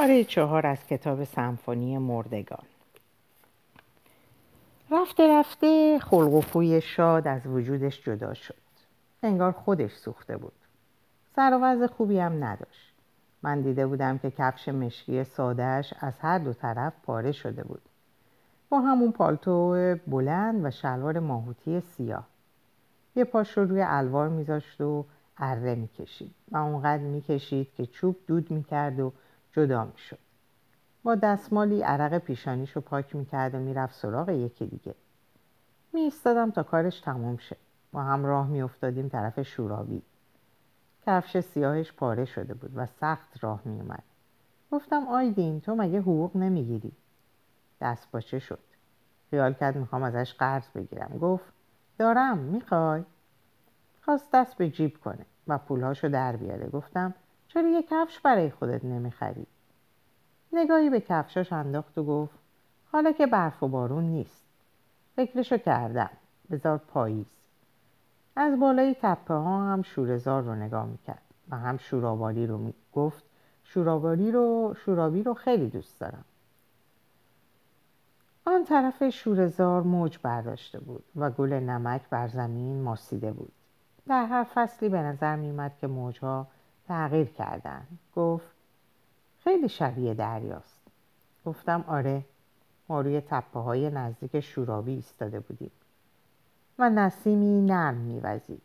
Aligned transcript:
پاره 0.00 0.24
چهار 0.24 0.66
از 0.66 0.86
کتاب 0.86 1.24
سمفونی 1.24 1.98
مردگان. 1.98 2.64
رفته 4.90 5.28
رفته 5.38 5.98
خلق 5.98 6.34
و 6.34 6.40
خوی 6.40 6.80
شاد 6.80 7.28
از 7.28 7.46
وجودش 7.46 8.04
جدا 8.04 8.34
شد. 8.34 8.54
انگار 9.22 9.52
خودش 9.52 9.92
سوخته 9.92 10.36
بود. 10.36 10.52
سر 11.36 11.88
خوبی 11.96 12.18
هم 12.18 12.44
نداشت. 12.44 12.92
من 13.42 13.60
دیده 13.60 13.86
بودم 13.86 14.18
که 14.18 14.30
کفش 14.30 14.68
مشکی 14.68 15.24
سادهش 15.24 15.94
از 16.00 16.18
هر 16.18 16.38
دو 16.38 16.52
طرف 16.52 16.92
پاره 17.02 17.32
شده 17.32 17.64
بود. 17.64 17.82
با 18.68 18.80
همون 18.80 19.12
پالتو 19.12 19.96
بلند 20.06 20.64
و 20.64 20.70
شلوار 20.70 21.18
ماهوتی 21.18 21.80
سیاه. 21.80 22.26
یه 23.16 23.24
پاش 23.24 23.58
رو 23.58 23.64
روی 23.64 23.82
الوار 23.86 24.28
میذاشت 24.28 24.80
و 24.80 25.04
اره 25.38 25.74
می‌کشید 25.74 26.34
و 26.50 26.56
اونقدر 26.56 27.02
می‌کشید 27.02 27.74
که 27.76 27.86
چوب 27.86 28.16
دود 28.26 28.50
می‌کرد 28.50 29.00
و 29.00 29.12
جدا 29.52 29.84
می‌شد. 29.84 30.18
با 31.02 31.14
دستمالی 31.14 31.82
عرق 31.82 32.18
پیشانیش 32.18 32.72
رو 32.72 32.80
پاک 32.80 33.16
می‌کرد 33.16 33.54
و 33.54 33.58
می‌رفت 33.58 33.94
سراغ 33.94 34.28
یکی 34.28 34.66
دیگه. 34.66 34.94
می 35.92 36.12
تا 36.54 36.62
کارش 36.62 37.00
تمام 37.00 37.36
شد 37.36 37.56
با 37.92 38.02
هم 38.02 38.26
راه 38.26 38.48
میافتادیم 38.48 39.08
طرف 39.08 39.42
شورابی 39.42 40.02
کفش 41.06 41.40
سیاهش 41.40 41.92
پاره 41.92 42.24
شده 42.24 42.54
بود 42.54 42.72
و 42.74 42.86
سخت 42.86 43.44
راه 43.44 43.60
میومد 43.64 44.02
گفتم 44.70 45.08
آیدین 45.08 45.60
تو 45.60 45.74
مگه 45.74 46.00
حقوق 46.00 46.36
نمی‌گیری؟ 46.36 46.92
دست 47.80 48.10
باچه 48.10 48.38
شد. 48.38 48.58
خیال 49.30 49.52
کرد 49.52 49.76
می‌خوام 49.76 50.02
ازش 50.02 50.34
قرض 50.34 50.70
بگیرم. 50.74 51.18
گفت 51.18 51.52
دارم 51.98 52.38
می‌خوای؟ 52.38 53.04
خواست 54.02 54.28
دست 54.32 54.56
به 54.56 54.70
جیب 54.70 55.00
کنه 55.00 55.26
و 55.48 55.58
پولهاشو 55.58 56.08
در 56.08 56.36
بیاره. 56.36 56.68
گفتم 56.68 57.14
چرا 57.52 57.68
یه 57.68 57.82
کفش 57.82 58.20
برای 58.20 58.50
خودت 58.50 58.84
نمی‌خری؟ 58.84 59.46
نگاهی 60.52 60.90
به 60.90 61.00
کفشاش 61.00 61.52
انداخت 61.52 61.98
و 61.98 62.04
گفت 62.04 62.38
حالا 62.92 63.12
که 63.12 63.26
برف 63.26 63.62
و 63.62 63.68
بارون 63.68 64.04
نیست. 64.04 64.44
فکرشو 65.16 65.58
کردم. 65.58 66.10
بذار 66.50 66.78
پاییز. 66.78 67.26
از 68.36 68.60
بالای 68.60 68.96
تپه 69.02 69.34
ها 69.34 69.72
هم 69.72 69.82
شورزار 69.82 70.42
رو 70.42 70.54
نگاه 70.54 70.86
می‌کرد 70.86 71.22
و 71.50 71.56
هم 71.56 71.76
شورابالی 71.76 72.46
رو 72.46 72.58
می... 72.58 72.74
گفت 72.94 73.24
شورابالی 73.64 74.32
رو 74.32 74.74
شورابی 74.84 75.22
رو 75.22 75.34
خیلی 75.34 75.68
دوست 75.68 76.00
دارم. 76.00 76.24
آن 78.46 78.64
طرف 78.64 79.08
شورزار 79.08 79.82
موج 79.82 80.18
برداشته 80.22 80.80
بود 80.80 81.04
و 81.16 81.30
گل 81.30 81.52
نمک 81.52 82.08
بر 82.10 82.28
زمین 82.28 82.82
ماسیده 82.82 83.32
بود. 83.32 83.52
در 84.08 84.24
هر 84.24 84.46
فصلی 84.54 84.88
به 84.88 84.98
نظر 84.98 85.36
میومد 85.36 85.72
که 85.80 85.86
موجها 85.86 86.46
تغییر 86.90 87.26
کردن. 87.26 87.86
گفت 88.16 88.46
خیلی 89.44 89.68
شبیه 89.68 90.14
دریاست. 90.14 90.80
گفتم 91.46 91.84
آره 91.88 92.24
ما 92.88 93.00
روی 93.00 93.20
تپه 93.20 93.60
های 93.60 93.90
نزدیک 93.90 94.40
شورابی 94.40 94.92
ایستاده 94.92 95.40
بودیم. 95.40 95.70
و 96.78 96.90
نسیمی 96.90 97.62
نرم 97.62 97.94
میوزید. 97.94 98.62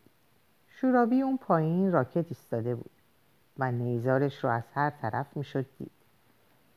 شورابی 0.68 1.22
اون 1.22 1.36
پایین 1.36 1.92
راکت 1.92 2.24
ایستاده 2.28 2.74
بود 2.74 2.90
و 3.58 3.72
نیزارش 3.72 4.44
رو 4.44 4.50
از 4.50 4.62
هر 4.74 4.90
طرف 4.90 5.36
می‌شد 5.36 5.66
دید. 5.78 5.90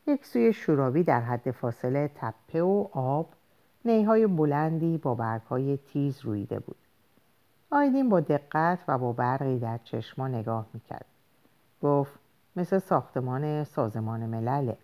یک 0.07 0.25
سوی 0.25 0.53
شورابی 0.53 1.03
در 1.03 1.21
حد 1.21 1.51
فاصله 1.51 2.11
تپه 2.15 2.61
و 2.61 2.87
آب 2.91 3.29
نیهای 3.85 4.27
بلندی 4.27 4.97
با 4.97 5.15
برگهای 5.15 5.77
تیز 5.77 6.25
رویده 6.25 6.59
بود. 6.59 6.77
آیدین 7.71 8.09
با 8.09 8.19
دقت 8.19 8.79
و 8.87 8.97
با 8.97 9.11
برقی 9.11 9.59
در 9.59 9.79
چشما 9.83 10.27
نگاه 10.27 10.65
می‌کرد. 10.73 11.05
گفت 11.81 12.19
مثل 12.55 12.79
ساختمان 12.79 13.63
سازمان 13.63 14.19
ملله. 14.19 14.77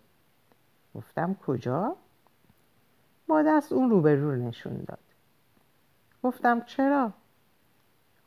گفتم 0.94 1.34
کجا؟ 1.46 1.96
با 3.28 3.42
دست 3.42 3.72
اون 3.72 3.90
روبرو 3.90 4.36
نشون 4.36 4.84
داد. 4.86 4.98
گفتم 6.22 6.60
چرا؟ 6.60 7.12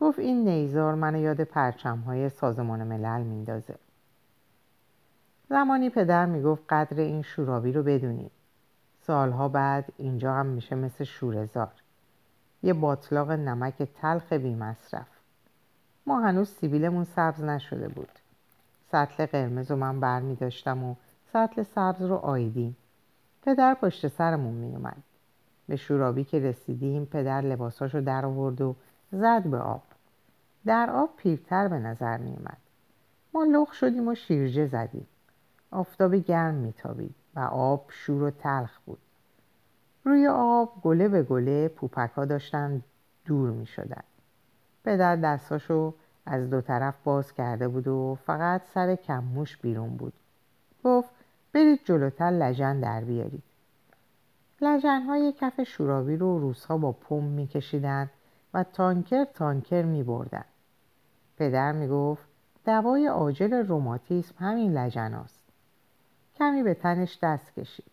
گفت 0.01 0.19
این 0.19 0.43
نیزار 0.43 0.95
منو 0.95 1.19
یاد 1.19 1.43
پرچم 1.43 1.97
های 1.97 2.29
سازمان 2.29 2.83
ملل 2.83 3.21
میندازه. 3.21 3.75
زمانی 5.49 5.89
پدر 5.89 6.25
می‌گفت 6.25 6.63
قدر 6.69 6.99
این 6.99 7.21
شورابی 7.21 7.71
رو 7.71 7.83
بدونید. 7.83 8.31
سالها 9.01 9.47
بعد 9.47 9.85
اینجا 9.97 10.33
هم 10.33 10.45
میشه 10.45 10.75
مثل 10.75 11.03
شورزار 11.03 11.71
یه 12.63 12.73
باطلاق 12.73 13.31
نمک 13.31 13.83
تلخ 13.83 14.33
بی 14.33 14.55
مصرف 14.55 15.07
ما 16.05 16.19
هنوز 16.19 16.49
سیبیلمون 16.49 17.03
سبز 17.03 17.43
نشده 17.43 17.87
بود. 17.87 18.18
سطل 18.91 19.25
قرمز 19.25 19.71
رو 19.71 19.77
من 19.77 19.99
بر 19.99 20.19
می 20.19 20.35
داشتم 20.35 20.83
و 20.83 20.95
سطل 21.33 21.63
سبز 21.63 22.01
رو 22.01 22.15
آیدیم 22.15 22.77
پدر 23.41 23.73
پشت 23.73 24.07
سرمون 24.07 24.53
می 24.53 24.75
اومد. 24.75 25.03
به 25.67 25.75
شورابی 25.75 26.23
که 26.23 26.39
رسیدیم 26.39 27.05
پدر 27.05 27.41
لباساشو 27.41 28.01
در 28.01 28.25
آورد 28.25 28.61
و 28.61 28.75
زد 29.11 29.43
به 29.43 29.57
آب 29.57 29.83
در 30.65 30.89
آب 30.89 31.09
پیرتر 31.17 31.67
به 31.67 31.79
نظر 31.79 32.17
می 32.17 32.29
اومد. 32.29 32.57
ما 33.33 33.43
لخ 33.43 33.73
شدیم 33.73 34.07
و 34.07 34.15
شیرجه 34.15 34.67
زدیم 34.67 35.07
آفتاب 35.71 36.15
گرم 36.15 36.53
میتابید 36.53 37.15
و 37.35 37.39
آب 37.39 37.85
شور 37.89 38.23
و 38.23 38.31
تلخ 38.31 38.79
بود 38.85 38.99
روی 40.03 40.27
آب 40.27 40.81
گله 40.81 41.07
به 41.07 41.23
گله 41.23 41.67
پوپک 41.67 42.09
ها 42.09 42.25
داشتن 42.25 42.81
دور 43.25 43.49
می 43.49 43.65
شدن. 43.65 44.03
پدر 44.83 45.15
دستاشو 45.15 45.93
از 46.29 46.49
دو 46.49 46.61
طرف 46.61 46.95
باز 47.03 47.33
کرده 47.33 47.67
بود 47.67 47.87
و 47.87 48.17
فقط 48.25 48.61
سر 48.73 48.95
کموش 48.95 49.57
بیرون 49.57 49.97
بود 49.97 50.13
گفت 50.83 51.09
برید 51.53 51.79
جلوتر 51.85 52.31
لجن 52.31 52.79
در 52.79 53.03
بیارید 53.03 53.43
لجن 54.61 55.01
های 55.01 55.33
کف 55.39 55.63
شورابی 55.63 56.15
رو 56.15 56.39
روزها 56.39 56.77
با 56.77 56.91
پم 56.91 57.23
میکشیدند 57.23 58.09
و 58.53 58.63
تانکر 58.63 59.25
تانکر 59.25 59.81
می 59.81 60.03
بردن. 60.03 60.45
پدر 61.37 61.71
می 61.71 61.87
گفت 61.87 62.23
دوای 62.65 63.07
عاجل 63.07 63.53
روماتیسم 63.53 64.35
همین 64.39 64.77
لجن 64.77 65.13
است. 65.13 65.43
کمی 66.35 66.63
به 66.63 66.73
تنش 66.73 67.19
دست 67.21 67.53
کشید 67.53 67.91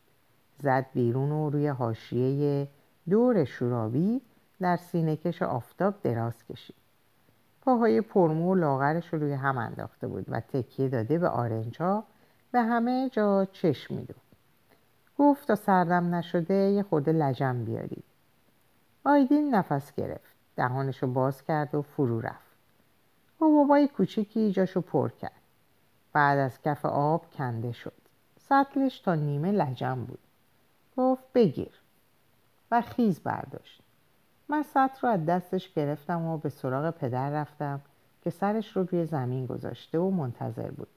زد 0.58 0.86
بیرون 0.94 1.32
و 1.32 1.50
روی 1.50 1.68
حاشیه 1.68 2.68
دور 3.10 3.44
شورابی 3.44 4.20
در 4.60 4.76
سینهکش 4.76 5.42
آفتاب 5.42 5.94
دراز 6.03 6.44
کشید 6.44 6.85
پاهای 7.66 8.00
پرمو 8.00 8.53
و 8.53 8.54
لاغرش 8.54 9.12
رو 9.12 9.19
روی 9.19 9.32
هم 9.32 9.59
انداخته 9.59 10.06
بود 10.06 10.25
و 10.28 10.41
تکیه 10.41 10.88
داده 10.88 11.19
به 11.19 11.28
آرنجا 11.28 12.04
به 12.53 12.60
همه 12.60 13.10
جا 13.12 13.44
چشم 13.44 13.94
میدو. 13.94 14.15
گفت 15.19 15.49
تا 15.49 15.54
سردم 15.54 16.15
نشده 16.15 16.54
یه 16.54 16.82
خورده 16.82 17.12
لجم 17.12 17.65
بیارید. 17.65 18.04
آیدین 19.04 19.54
نفس 19.54 19.94
گرفت. 19.94 20.37
دهانشو 20.56 21.06
باز 21.06 21.43
کرد 21.43 21.75
و 21.75 21.82
فرو 21.82 22.21
رفت. 22.21 22.56
بابای 23.38 23.88
کوچیکی 23.88 24.53
جاشو 24.53 24.81
پر 24.81 25.09
کرد. 25.09 25.43
بعد 26.12 26.38
از 26.38 26.62
کف 26.62 26.84
آب 26.87 27.31
کنده 27.31 27.72
شد. 27.72 27.93
سطلش 28.41 29.00
تا 29.00 29.15
نیمه 29.15 29.53
لجم 29.53 30.04
بود. 30.04 30.19
گفت 30.97 31.25
بگیر. 31.34 31.72
و 32.71 32.81
خیز 32.81 33.21
برداشت. 33.21 33.83
من 34.49 34.62
سطل 34.62 34.99
رو 35.03 35.09
از 35.09 35.27
دستش 35.27 35.73
گرفتم 35.73 36.23
و 36.23 36.39
به 36.39 36.49
سراغ 36.49 36.91
پدر 36.91 37.31
رفتم 37.31 37.81
که 38.23 38.31
سرش 38.31 38.77
رو 38.77 38.83
روی 38.83 39.07
زمین 39.07 39.47
گذاشته 39.47 39.99
و 39.99 40.11
منتظر 40.11 40.71
بود. 40.71 40.89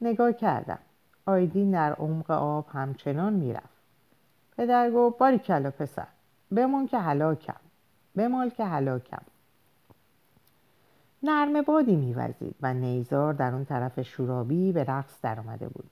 نگاه 0.00 0.32
کردم. 0.32 0.78
آیدین 1.26 1.70
در 1.70 1.92
عمق 1.92 2.30
آب 2.30 2.66
همچنان 2.72 3.32
می‌رفت. 3.32 3.76
پدر 4.56 4.90
گفت 4.90 5.18
باری 5.18 5.38
کلا 5.38 5.70
پسر 5.70 6.06
بمون 6.52 6.86
که 6.86 6.98
هلاکم 6.98 7.60
بمال 8.16 8.50
که 8.50 8.64
هلاکم. 8.64 9.22
نرم 11.22 11.62
بادی 11.62 11.96
میوزید 11.96 12.54
و 12.60 12.74
نیزار 12.74 13.32
در 13.32 13.54
اون 13.54 13.64
طرف 13.64 14.02
شورابی 14.02 14.72
به 14.72 14.84
رقص 14.84 15.20
در 15.22 15.40
آمده 15.40 15.68
بود. 15.68 15.90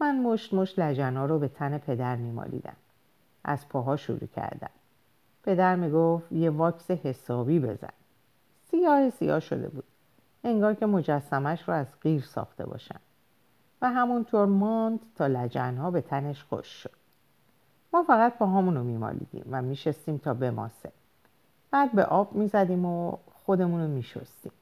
من 0.00 0.18
مشت 0.18 0.54
مشت 0.54 0.78
لجنا 0.78 1.26
رو 1.26 1.38
به 1.38 1.48
تن 1.48 1.78
پدر 1.78 2.16
میمالیدم. 2.16 2.76
از 3.44 3.68
پاها 3.68 3.96
شروع 3.96 4.26
کردم. 4.26 4.70
پدر 5.42 5.76
می‌گفت 5.76 6.32
یه 6.32 6.50
واکس 6.50 6.90
حسابی 6.90 7.60
بزن. 7.60 7.92
سیاه 8.70 9.10
سیاه 9.10 9.40
شده 9.40 9.68
بود. 9.68 9.84
انگار 10.44 10.74
که 10.74 10.86
مجسمش 10.86 11.68
رو 11.68 11.74
از 11.74 11.86
غیر 12.00 12.22
ساخته 12.22 12.66
باشن. 12.66 13.00
و 13.82 13.90
همونطور 13.90 14.46
ماند 14.46 15.00
تا 15.16 15.26
لجنها 15.26 15.90
به 15.90 16.00
تنش 16.00 16.44
خوش 16.44 16.66
شد. 16.66 16.90
ما 17.92 18.02
فقط 18.02 18.38
پاهامون 18.38 18.76
رو 18.76 18.84
میمالیدیم 18.84 19.44
و 19.50 19.62
میشستیم 19.62 20.18
تا 20.18 20.34
بماسه. 20.34 20.92
بعد 21.70 21.92
به 21.92 22.04
آب 22.04 22.34
می‌زدیم 22.34 22.86
و 22.86 23.16
خودمون 23.34 23.80
رو 23.80 23.88
میشستیم. 23.88 24.52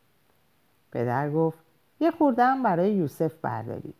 پدر 0.92 1.30
گفت 1.30 1.58
یه 2.00 2.10
خوردم 2.10 2.62
برای 2.62 2.92
یوسف 2.92 3.34
بردارید. 3.34 3.94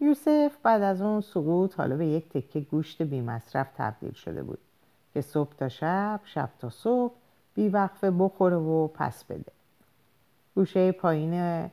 یوسف 0.00 0.56
بعد 0.62 0.82
از 0.82 1.00
اون 1.00 1.20
سقوط 1.20 1.74
حالا 1.80 1.96
به 1.96 2.06
یک 2.06 2.28
تکه 2.28 2.60
گوشت 2.60 3.02
بیمصرف 3.02 3.68
تبدیل 3.76 4.12
شده 4.12 4.42
بود. 4.42 4.58
که 5.18 5.22
صبح 5.22 5.52
تا 5.58 5.68
شب 5.68 6.20
شب 6.24 6.48
تا 6.58 6.70
صبح 6.70 7.14
بیوقفه 7.54 8.10
بخوره 8.10 8.56
و 8.56 8.88
پس 8.88 9.24
بده. 9.24 9.52
گوشه 10.54 10.92
پایین 10.92 11.70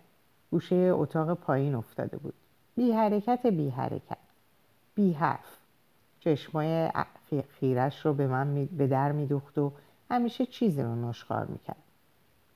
گوشه 0.51 0.75
اتاق 0.75 1.33
پایین 1.33 1.75
افتاده 1.75 2.17
بود. 2.17 2.33
بی 2.75 2.91
حرکت 2.91 3.47
بی 3.47 3.69
حرکت. 3.69 4.17
بی 4.95 5.13
حرف. 5.13 5.57
چشمای 6.19 6.89
خیرش 7.59 8.05
رو 8.05 8.13
به 8.13 8.27
من 8.27 8.65
به 8.65 8.87
در 8.87 9.11
میدوخت 9.11 9.57
و 9.57 9.71
همیشه 10.11 10.45
چیزی 10.45 10.81
رو 10.81 11.09
نشخار 11.09 11.45
می‌کرد. 11.45 11.83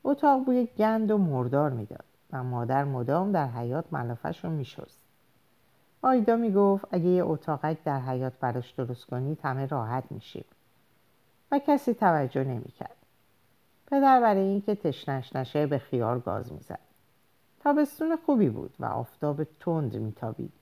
اتاق 0.03 0.45
بوی 0.45 0.68
گند 0.77 1.12
و 1.12 1.18
مردار 1.18 1.69
می‌داد 1.69 2.06
و 2.33 2.44
مادر 2.44 2.83
مدام 2.83 3.31
در 3.31 3.47
حیات 3.47 3.85
ملافش 3.92 4.44
رو 4.45 4.50
میشست. 4.50 5.00
آیدا 6.01 6.35
می‌گفت 6.35 6.85
اگه 6.92 7.06
یه 7.06 7.25
اتاقک 7.25 7.77
در 7.83 8.00
حیات 8.00 8.33
براش 8.39 8.71
درست 8.71 9.06
کنی 9.06 9.38
همه 9.44 9.65
راحت 9.65 10.03
میشیم. 10.09 10.45
و 11.51 11.60
کسی 11.60 11.94
توجه 11.94 12.44
نمی‌کرد. 12.44 12.96
پدر 13.88 14.22
برای 14.22 14.42
اینکه 14.42 14.75
تشنش 14.75 15.36
نشه 15.36 15.68
به 15.68 15.78
خیار 15.78 16.19
گاز 16.19 16.54
می‌زد. 16.54 16.80
تابستون 17.60 18.18
خوبی 18.25 18.50
بود 18.50 18.75
و 18.80 18.86
آفتاب 18.86 19.44
تند 19.44 19.96
میتابید. 19.96 20.54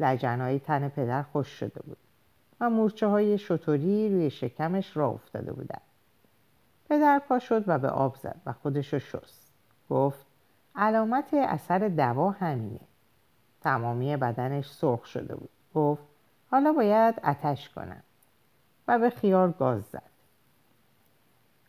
لجنهای 0.00 0.58
تن 0.58 0.88
پدر 0.88 1.22
خوش 1.22 1.48
شده 1.48 1.80
بود 1.82 1.96
و 2.60 2.70
مورچه 2.70 3.06
های 3.06 3.38
شطوری 3.38 4.08
روی 4.08 4.30
شکمش 4.30 4.96
را 4.96 5.08
افتاده 5.08 5.52
بودند 5.52 5.80
پدر 6.88 7.18
پا 7.28 7.38
شد 7.38 7.64
و 7.66 7.78
به 7.78 7.88
آب 7.88 8.16
زد 8.16 8.40
و 8.46 8.52
خودشو 8.52 8.98
شست. 8.98 9.52
گفت 9.90 10.26
علامت 10.76 11.34
اثر 11.34 11.88
دوا 11.88 12.30
همینه. 12.30 12.80
تمامی 13.60 14.16
بدنش 14.16 14.70
سرخ 14.70 15.06
شده 15.06 15.36
بود. 15.36 15.50
گفت 15.74 16.02
حالا 16.50 16.72
باید 16.72 17.14
اتش 17.24 17.68
کنم. 17.68 18.02
و 18.88 18.98
به 18.98 19.10
خیار 19.10 19.52
گاز 19.52 19.82
زد. 19.82 20.02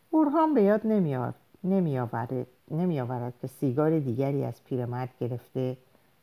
اورهان 0.09 0.53
به 0.53 0.61
یاد 0.61 0.87
نمیاد 0.87 1.35
نمیآورد 1.63 2.47
نمی 2.71 3.01
که 3.41 3.47
سیگار 3.47 3.99
دیگری 3.99 4.45
از 4.45 4.63
پیرمرد 4.63 5.09
گرفته 5.19 5.77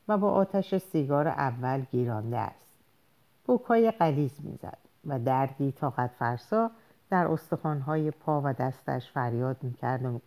و 0.08 0.18
با 0.18 0.30
آتش 0.30 0.78
سیگار 0.78 1.28
اول 1.28 1.80
گیرانده 1.80 2.38
است. 2.38 2.66
بوکای 3.46 3.90
قلیز 3.90 4.32
می‌زد 4.42 4.78
و 5.06 5.18
دردی 5.18 5.72
طاقت 5.72 6.10
فرسا 6.18 6.70
در 7.10 7.26
استخوانهای 7.26 8.10
پا 8.10 8.40
و 8.44 8.52
دستش 8.52 9.10
فریاد 9.10 9.56
می‌کرد 9.62 10.04
و 10.04 10.20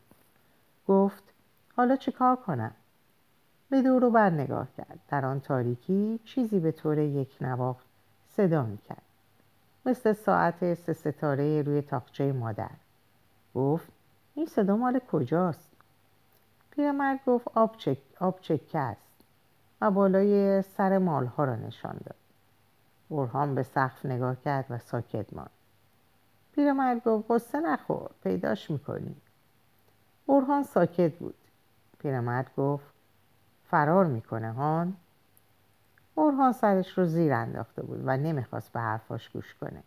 گفت 0.88 1.24
حالا 1.76 1.96
چه 1.96 2.12
کار 2.12 2.36
کنم؟ 2.36 2.72
به 3.70 3.82
دور 3.82 4.10
بر 4.10 4.30
نگاه 4.30 4.68
کرد. 4.78 5.00
در 5.10 5.26
آن 5.26 5.40
تاریکی 5.40 6.20
چیزی 6.26 6.60
به 6.60 6.72
طور 6.72 7.00
یک 7.00 7.38
نواخت 7.42 7.86
صدا 8.30 8.64
می‌کرد. 8.64 9.05
مثل 9.86 10.14
ساعت 10.14 10.74
سه 10.74 10.94
ستاره 10.94 11.62
روی 11.62 11.82
تاقچه 11.82 12.32
مادر. 12.32 12.72
گفت 13.56 13.88
این 14.36 14.46
صدا 14.46 14.78
مال 14.78 15.00
کجاست؟ 15.00 15.70
پیرمرد 16.72 17.20
گفت 17.26 17.48
آب, 17.54 17.78
چک، 17.78 17.98
آب 18.20 18.40
چکه 18.42 18.80
است. 18.80 19.02
و 19.82 19.92
بالای 19.92 20.62
سر 20.62 20.98
مالها 20.98 21.44
را 21.44 21.56
نشان 21.56 21.98
داد. 22.06 22.16
برهان 23.10 23.56
به 23.56 23.64
سقف 23.64 24.06
نگاه 24.06 24.36
کرد 24.42 24.66
و 24.70 24.78
ساکت 24.78 25.34
ماند. 25.34 25.50
پیرمرد 26.56 27.04
گفت 27.04 27.32
قصه 27.32 27.60
نخور 27.60 28.10
پیداش 28.24 28.72
می‌کنی. 28.72 29.16
برهان 30.28 30.64
ساکت 30.64 31.14
بود. 31.14 31.36
پیرمرد 32.00 32.52
گفت 32.58 32.86
فرار 33.70 34.06
می‌کنه 34.06 34.52
هان؟ 34.52 34.96
برهان 36.16 36.52
سرش 36.52 36.98
رو 36.98 37.06
زیر 37.06 37.34
انداخته 37.34 37.82
بود 37.82 38.02
و 38.06 38.18
نمی‌خواست 38.18 38.72
به 38.72 38.80
حرفاش 38.80 39.30
گوش 39.30 39.56
کنه. 39.56 39.84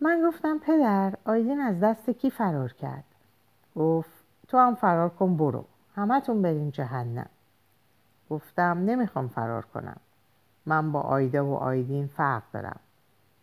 من 0.00 0.22
گفتم 0.28 0.58
پدر 0.58 1.14
آیدین 1.24 1.60
از 1.60 1.80
دست 1.80 2.10
کی 2.10 2.30
فرار 2.30 2.72
کرد؟ 2.72 3.04
گفت 3.76 4.10
تو 4.48 4.58
هم 4.58 4.74
فرار 4.74 5.08
کن 5.08 5.36
برو. 5.36 5.64
همتون 5.94 6.42
برین 6.42 6.70
جهنم. 6.70 7.28
گفتم 8.30 8.78
نمی‌خوام 8.84 9.28
فرار 9.28 9.64
کنم. 9.64 9.96
من 10.66 10.92
با 10.92 11.00
آیده 11.00 11.40
و 11.40 11.54
آیدین 11.54 12.06
فرق 12.06 12.42
دارم. 12.52 12.80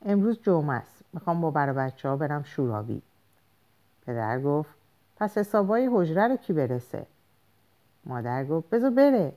امروز 0.06 0.39
جمعه 0.44 0.75
است. 0.75 1.03
می‌خوام 1.13 1.42
با 1.42 1.51
برای 1.51 1.75
بچه 1.75 2.09
ها 2.09 2.15
برم 2.15 2.44
شورابی 2.44 3.01
پدر 4.06 4.42
گفت 4.42 4.75
پس 5.18 5.38
حسابای 5.38 5.89
حجره 5.94 6.27
رو 6.27 6.36
کی 6.36 6.53
برسه؟ 6.53 7.06
مادر 8.06 8.45
گفت 8.45 8.69
بذار 8.69 8.89
بره. 8.89 9.33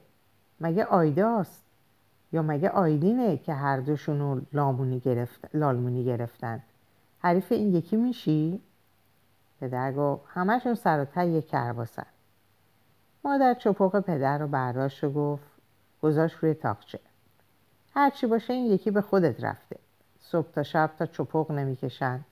مگه 0.60 0.84
آیده 0.84 1.26
است؟ 1.26 1.64
یا 2.32 2.43
مگه 2.43 2.70
آیدینه 2.70 3.37
که 3.37 3.55
هر 3.55 3.76
دوشون 3.76 4.46
لالمونی, 4.52 5.00
گرفت... 5.00 5.55
لالمونی 5.55 6.05
گرفتن؟ 6.05 6.62
حریف 7.19 7.52
این 7.52 7.75
یکی 7.75 7.96
میشی؟ 7.96 8.60
پدر 9.60 9.93
گفت 9.93 10.25
همشون 10.28 10.75
سر 10.75 11.00
و 11.00 11.05
ته 11.05 11.43
کرباسن. 11.43 12.06
مادر 13.25 13.55
چپق 13.55 14.00
پدر 14.00 14.38
رو 14.38 14.49
برداشت 14.49 15.05
و 15.05 15.10
گفت 15.10 15.44
گذاشت 16.02 16.37
روی 16.37 16.55
تاقچه. 16.55 17.00
هرچی 17.94 18.26
باشه 18.26 18.52
این 18.52 18.66
یکی 18.66 18.90
به 18.90 19.00
خودت 19.00 19.44
رفته. 19.44 19.76
صبح 20.20 20.50
تا 20.50 20.62
شب 20.62 20.90
تا 20.99 21.06
چپق 21.06 21.50
نمی‌کشن. 21.50 22.25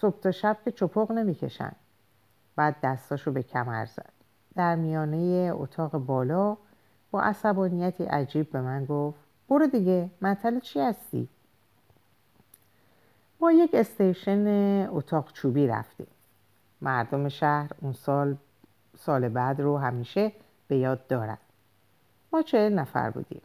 صبح 0.00 0.20
تا 0.20 0.30
شب 0.30 0.56
که 0.64 0.72
چپق 0.72 1.12
نمی‌کشن. 1.12 1.72
بعد 2.56 2.76
دستاشو 2.82 3.32
به 3.32 3.42
کمر 3.42 3.86
زد. 3.86 4.13
در 4.56 4.74
میانه 4.74 5.52
اتاق 5.54 5.98
بالا 5.98 6.56
با 7.10 7.22
عصبانیتی 7.22 8.04
عجیب 8.04 8.50
به 8.50 8.60
من 8.60 8.84
گفت 8.84 9.18
برو 9.48 9.66
دیگه 9.66 10.10
منتل 10.20 10.60
چی 10.60 10.80
هستی؟ 10.80 11.28
ما 13.40 13.52
یک 13.52 13.70
استیشن 13.74 14.46
اتاق 14.90 15.32
چوبی 15.32 15.66
رفتیم. 15.66 16.06
مردم 16.80 17.28
شهر 17.28 17.70
اون 17.82 17.92
سال 17.92 18.36
سال 18.98 19.28
بعد 19.28 19.60
رو 19.60 19.78
همیشه 19.78 20.32
به 20.68 20.76
یاد 20.76 21.06
دارن. 21.06 21.38
ما 22.32 22.42
چه 22.42 22.68
نفر 22.68 23.10
بودیم. 23.10 23.42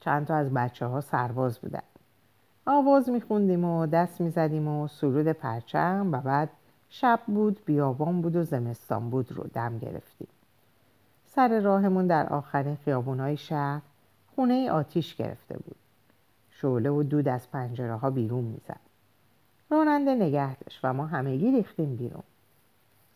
چند 0.00 0.26
تا 0.26 0.34
از 0.34 0.54
بچه 0.54 0.86
ها 0.86 1.00
سرباز 1.00 1.58
بودن. 1.58 1.82
آواز 2.66 3.08
میخوندیم 3.08 3.64
و 3.64 3.86
دست 3.86 4.20
می‌زدیم 4.20 4.68
و 4.68 4.88
سرود 4.88 5.28
پرچم 5.32 6.08
و 6.12 6.20
بعد 6.20 6.50
شب 6.88 7.20
بود 7.26 7.60
بیابان 7.64 8.22
بود 8.22 8.36
و 8.36 8.42
زمستان 8.42 9.10
بود 9.10 9.32
رو 9.32 9.44
دم 9.54 9.78
گرفتیم. 9.78 10.28
سر 11.36 11.60
راهمون 11.60 12.06
در 12.06 12.28
آخرین 12.28 12.76
خیابونای 12.76 13.36
شهر 13.36 13.80
خونه 14.34 14.70
آتیش 14.70 15.14
گرفته 15.14 15.58
بود. 15.58 15.76
شعله 16.50 16.90
و 16.90 17.02
دود 17.02 17.28
از 17.28 17.50
پنجره 17.50 17.94
ها 17.94 18.10
بیرون 18.10 18.44
می‌زد. 18.44 18.80
راننده 19.70 20.14
نگه 20.14 20.56
داشت 20.56 20.80
و 20.82 20.92
ما 20.92 21.06
همگی 21.06 21.50
ریختیم 21.50 21.96
بیرون. 21.96 22.22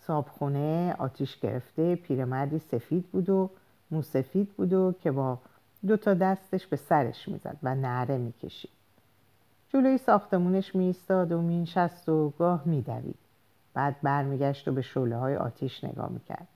صابخونه 0.01 0.95
آتیش 0.99 1.39
گرفته 1.39 1.97
پیرمردی 1.97 2.59
سفید 2.59 3.07
بود 3.07 3.31
و 3.31 3.51
موسفید 3.91 4.49
بود 4.49 4.73
و 4.73 4.95
که 5.01 5.11
با 5.11 5.39
دو 5.87 5.97
تا 5.97 6.15
دستش 6.15 6.67
به 6.67 6.77
سرش 6.77 7.29
می‌زد 7.29 7.57
و 7.63 7.75
نعره 7.75 8.19
می‌کشید. 8.19 8.71
جلوی 9.69 9.99
ساختمونش 9.99 10.75
میستاد 10.75 11.33
و 11.33 11.43
مینشست 11.43 12.09
و 12.09 12.33
گاه 12.39 12.63
میدوید. 12.65 13.19
بعد 13.75 13.97
برمیگشت 14.03 14.69
و 14.69 14.73
به 14.73 14.83
شعله 14.83 15.17
های 15.17 15.37
آتیش 15.37 15.85
نگاه 15.85 16.09
می‌کرد. 16.09 16.49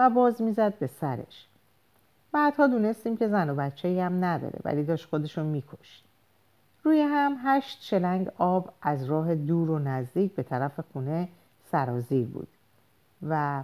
و 0.00 0.10
باز 0.10 0.42
می‌زد 0.42 0.78
به 0.78 0.86
سرش. 0.86 1.46
بعدها 2.32 2.66
دونستیم 2.66 3.16
که 3.16 3.28
زن 3.28 3.50
و 3.50 3.54
بچه 3.54 4.02
هم 4.02 4.24
نداره 4.24 4.58
ولی 4.64 4.84
داشت 4.84 5.08
خودشون 5.08 5.46
میکشت. 5.46 6.04
روی 6.84 7.00
هم 7.00 7.36
هشت 7.44 7.82
شلنگ 7.82 8.28
آب 8.38 8.72
از 8.82 9.04
راه 9.04 9.34
دور 9.34 9.70
و 9.70 9.78
نزدیک 9.78 10.34
به 10.34 10.42
طرف 10.42 10.80
خونه 10.92 11.28
سرازیر 11.72 12.26
بود 12.26 12.48
و 13.28 13.62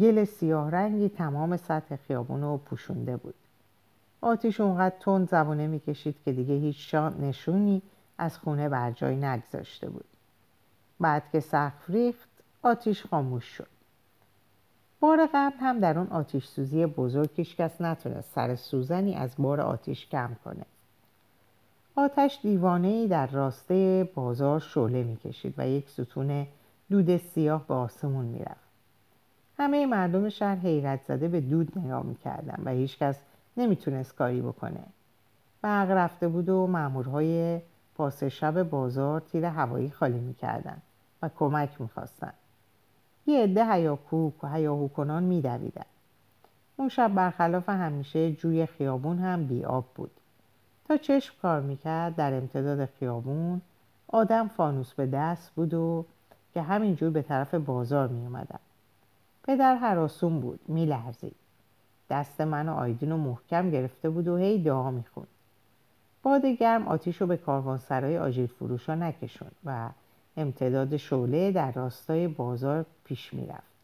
گل 0.00 0.24
سیاه 0.24 0.70
رنگی 0.70 1.08
تمام 1.08 1.56
سطح 1.56 1.96
خیابون 1.96 2.42
رو 2.42 2.56
پوشونده 2.56 3.16
بود. 3.16 3.34
آتیش 4.20 4.60
اونقدر 4.60 4.94
تند 5.00 5.28
زبونه 5.28 5.66
می‌کشید 5.66 6.16
که 6.24 6.32
دیگه 6.32 6.54
هیچ 6.54 6.94
نشونی 6.94 7.82
از 8.18 8.38
خونه 8.38 8.68
بر 8.68 8.90
جای 8.90 9.16
نگذاشته 9.16 9.88
بود. 9.88 10.04
بعد 11.00 11.22
که 11.32 11.40
سقف 11.40 11.90
ریخت 11.90 12.28
آتیش 12.62 13.06
خاموش 13.06 13.44
شد. 13.44 13.75
بار 15.00 15.28
قبل 15.34 15.56
هم 15.60 15.80
در 15.80 15.98
اون 15.98 16.06
آتیش 16.06 16.46
سوزی 16.46 16.86
بزرگ 16.86 17.30
هیچ 17.36 17.56
کس 17.56 17.80
نتونست 17.80 18.32
سر 18.34 18.54
سوزنی 18.54 19.14
از 19.14 19.34
بار 19.38 19.60
آتیش 19.60 20.06
کم 20.06 20.36
کنه. 20.44 20.64
آتش 21.96 22.38
دیوانه 22.42 23.06
در 23.06 23.26
راسته 23.26 24.10
بازار 24.14 24.60
شعله 24.60 25.02
می‌کشید 25.02 25.54
و 25.58 25.68
یک 25.68 25.88
ستون 25.88 26.46
دود 26.90 27.16
سیاه 27.16 27.66
به 27.66 27.74
آسمون 27.74 28.24
می‌رفت. 28.24 28.66
همه 29.58 29.86
مردم 29.86 30.28
شهر 30.28 30.56
حیرت 30.56 31.00
زده 31.08 31.28
به 31.28 31.40
دود 31.40 31.78
نگاه 31.78 32.02
می‌کردن 32.02 32.62
و 32.64 32.70
هیچکس 32.70 33.16
نمی‌تونست 33.56 34.14
کاری 34.14 34.42
بکنه. 34.42 34.80
برق 35.62 35.90
رفته 35.90 36.28
بود 36.28 36.48
و 36.48 36.66
مامورهای 36.66 37.60
پاس 37.96 38.24
شب 38.24 38.62
بازار 38.62 39.20
تیر 39.20 39.44
هوایی 39.44 39.90
خالی 39.90 40.18
می‌کردن 40.18 40.82
و 41.22 41.30
کمک 41.38 41.80
می‌خواستن. 41.80 42.32
یه 43.26 43.42
عده 43.42 43.72
هیاکوک 43.72 44.44
و 44.44 44.48
هیاهو 44.48 44.88
کنان 44.88 45.22
میدویدن. 45.22 45.84
اون 46.76 46.88
شب 46.88 47.14
برخلاف 47.14 47.68
همیشه 47.68 48.32
جوی 48.32 48.66
خیابون 48.66 49.18
هم 49.18 49.46
بیاب 49.46 49.84
بود. 49.94 50.10
تا 50.88 50.96
چشم 50.96 51.34
کار 51.42 51.60
می‌کرد 51.60 52.16
در 52.16 52.34
امتداد 52.34 52.84
خیابون 52.84 53.60
آدم 54.08 54.48
فانوس 54.48 54.94
به 54.94 55.06
دست 55.06 55.50
بود 55.50 55.74
و 55.74 56.04
که 56.54 56.62
همینجور 56.62 57.10
به 57.10 57.22
طرف 57.22 57.54
بازار 57.54 58.08
میومدن 58.08 58.58
پدر 59.44 59.74
حراسون 59.74 60.40
بود 60.40 60.60
میلرزید. 60.68 61.34
دست 62.10 62.40
من 62.40 62.68
و 62.68 62.74
آیدین 62.74 63.10
رو 63.10 63.16
محکم 63.16 63.70
گرفته 63.70 64.10
بود 64.10 64.28
و 64.28 64.36
هی 64.36 64.62
دعا 64.62 64.90
می‌خوند. 64.90 65.26
باد 66.22 66.46
گرم 66.46 66.88
آتیش 66.88 67.20
رو 67.20 67.26
به 67.26 67.36
کاروانسرای 67.36 68.18
آجیل 68.18 68.46
فروشا 68.46 68.94
نکشون 68.94 69.50
و 69.64 69.88
امتداد 70.36 70.96
شعله 70.96 71.52
در 71.52 71.72
راستای 71.72 72.28
بازار 72.28 72.86
پیش 73.04 73.34
می‌رفت 73.34 73.76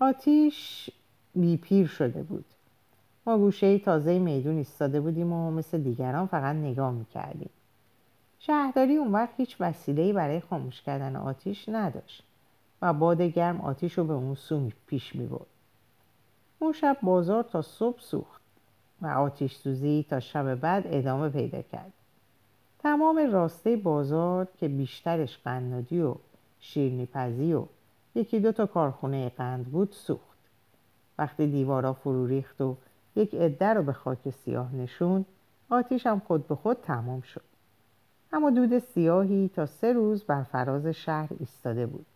آتیش 0.00 0.90
بیپیر 1.34 1.86
شده 1.86 2.22
بود 2.22 2.44
ما 3.26 3.38
گوشه 3.38 3.78
تازه 3.78 4.18
میدون 4.18 4.56
ایستاده 4.56 5.00
بودیم 5.00 5.32
و 5.32 5.50
مثل 5.50 5.78
دیگران 5.78 6.26
فقط 6.26 6.56
نگاه 6.56 6.92
می‌کردیم 6.92 7.50
شهرداری 8.38 8.96
اون 8.96 9.12
وقت 9.12 9.30
هیچ 9.36 9.56
وسیله‌ای 9.60 10.12
برای 10.12 10.40
خاموش 10.40 10.82
کردن 10.82 11.16
آتیش 11.16 11.68
نداشت 11.68 12.22
و 12.82 12.92
باد 12.92 13.22
گرم 13.22 13.60
آتیش 13.60 13.92
رو 13.92 14.04
به 14.04 14.12
اون 14.12 14.34
سو 14.34 14.70
پیش 14.86 15.16
می 15.16 15.26
برد. 15.26 15.46
اون 16.58 16.72
شب 16.72 16.98
بازار 17.02 17.42
تا 17.42 17.62
صبح 17.62 18.00
سوخت 18.00 18.40
و 19.02 19.06
آتیش 19.06 19.54
سوزی 19.54 20.06
تا 20.10 20.20
شب 20.20 20.54
بعد 20.54 20.84
ادامه 20.86 21.28
پیدا 21.28 21.62
کرد. 21.62 21.92
تمام 22.86 23.32
راسته 23.32 23.76
بازار 23.76 24.48
که 24.56 24.68
بیشترش 24.68 25.38
قنادی 25.44 26.00
و 26.00 26.14
شیرنیپزی 26.60 27.52
و 27.52 27.64
یکی 28.14 28.40
دو 28.40 28.52
تا 28.52 28.66
کارخونه 28.66 29.28
قند 29.28 29.64
بود 29.64 29.92
سوخت. 29.92 30.38
وقتی 31.18 31.46
دیوارا 31.46 31.92
فرو 31.92 32.26
ریخت 32.26 32.60
و 32.60 32.76
یک 33.16 33.34
عده 33.34 33.68
رو 33.68 33.82
به 33.82 33.92
خاک 33.92 34.30
سیاه 34.30 34.74
نشون 34.74 35.24
آتیش 35.70 36.06
هم 36.06 36.22
خود 36.26 36.48
به 36.48 36.54
خود 36.54 36.76
تمام 36.82 37.20
شد. 37.20 37.42
اما 38.32 38.50
دود 38.50 38.78
سیاهی 38.78 39.50
تا 39.54 39.66
سه 39.66 39.92
روز 39.92 40.24
بر 40.24 40.42
فراز 40.42 40.86
شهر 40.86 41.28
ایستاده 41.40 41.86
بود 41.86 42.06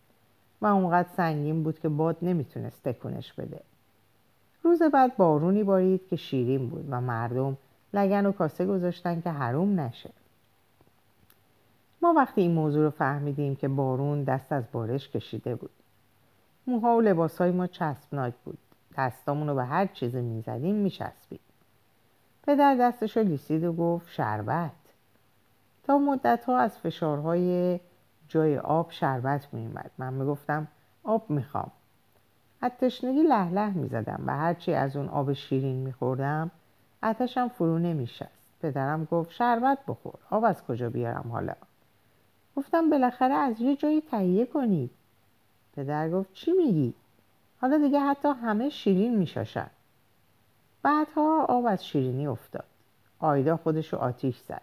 و 0.61 0.67
اونقدر 0.67 1.09
سنگین 1.17 1.63
بود 1.63 1.79
که 1.79 1.89
باد 1.89 2.17
نمی‌تونست 2.23 2.89
تکونش 2.89 3.33
بده 3.33 3.61
روز 4.63 4.83
بعد 4.83 5.17
بارونی 5.17 5.65
بارید 5.65 6.09
که 6.09 6.17
شیرین 6.17 6.69
بود 6.69 6.87
و 6.91 7.01
مردم 7.01 7.57
لگن 7.95 8.27
و 8.27 8.33
کاسه 8.33 8.67
گذاشتن 8.67 9.21
که 9.21 9.31
حروم 9.31 9.81
نشه 9.81 10.11
ما 12.03 12.13
وقتی 12.13 12.41
این 12.41 12.53
موضوع 12.53 12.85
رو 12.85 12.91
فهمیدیم 12.91 13.57
که 13.57 13.69
بارون 13.69 14.25
دست 14.25 14.53
از 14.53 14.65
بارش 14.73 15.09
کشیده 15.09 15.55
بود. 15.55 15.71
موها 16.67 16.97
و 16.97 17.01
لباسهای 17.01 17.51
ما 17.51 17.67
چسبناک 17.67 18.35
بود. 18.45 18.59
دستامون 18.99 19.49
رو 19.49 19.55
به 19.55 19.65
هر 19.65 19.87
چیزی 19.87 20.21
می‌زدیم 20.21 20.75
میچسبید. 20.75 21.41
پدر 22.43 22.75
دستش 22.75 23.17
رو 23.17 23.23
لیسید 23.23 23.65
و 23.65 23.73
گفت 23.73 24.09
شربت. 24.09 24.71
تا 25.85 25.99
مدت 25.99 26.45
ها 26.45 26.59
از 26.59 26.79
فشارهای 26.79 27.81
جای 28.29 28.59
آب 28.59 28.91
شربت 28.91 29.55
میومد 29.55 29.91
من 29.99 30.13
می‌گفتم 30.13 30.69
آب 31.05 31.31
می‌خوام. 31.31 31.71
از 32.61 32.73
تشنگی 32.81 33.23
له 33.23 33.51
له 33.51 33.71
می‌زدم 33.71 34.23
و 34.27 34.37
هرچی 34.37 34.75
از 34.75 34.97
اون 34.97 35.09
آب 35.09 35.33
شیرین 35.33 35.77
میخوردم 35.77 36.51
آتشم 37.03 37.49
فرو 37.49 37.79
نمیشست. 37.79 38.51
پدرم 38.63 39.05
گفت 39.05 39.31
شربت 39.31 39.79
بخور 39.89 40.15
آب 40.31 40.45
از 40.45 40.65
کجا 40.65 40.91
بیارم 40.91 41.29
حالا؟ 41.33 41.55
گفتم 42.57 42.91
بالاخره 42.91 43.35
از 43.35 43.61
یه 43.61 43.77
جایی 43.77 44.01
تهیه 44.01 44.47
کنید 44.47 44.91
پدر 45.77 46.11
گفت 46.11 46.33
چی 46.33 46.53
میگی؟ 46.53 46.95
حالا 47.61 47.79
دیگه 47.79 48.01
حتی 48.01 48.29
همه 48.29 48.69
شیرین 48.69 49.17
میشاشن. 49.17 49.71
بعدها 50.83 51.45
آب 51.45 51.67
از 51.67 51.87
شیرینی 51.87 52.27
افتاد. 52.27 52.65
آیدا 53.19 53.57
خودشو 53.57 53.97
آتیش 53.97 54.39
زد. 54.39 54.63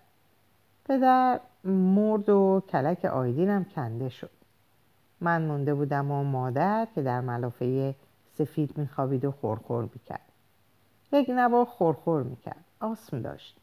پدر 0.86 1.40
مرد 1.64 2.30
و 2.30 2.64
کلک 2.70 3.06
آیدینم 3.06 3.64
کنده 3.64 4.10
شد. 4.10 4.30
من 5.22 5.42
مونده 5.42 5.74
بودم 5.74 6.12
و 6.12 6.24
مادر 6.24 6.88
که 6.96 7.02
در 7.02 7.22
ملافه 7.22 7.96
سفید 8.38 8.78
میخوابید 8.78 9.26
و 9.26 9.32
خورخور 9.32 9.90
می‌کرد. 9.94 10.32
یک 11.12 11.30
نوا 11.30 11.66
خورخور 11.66 12.24
می‌کرد. 12.24 12.66
آسم 12.80 13.22
داشت. 13.22 13.58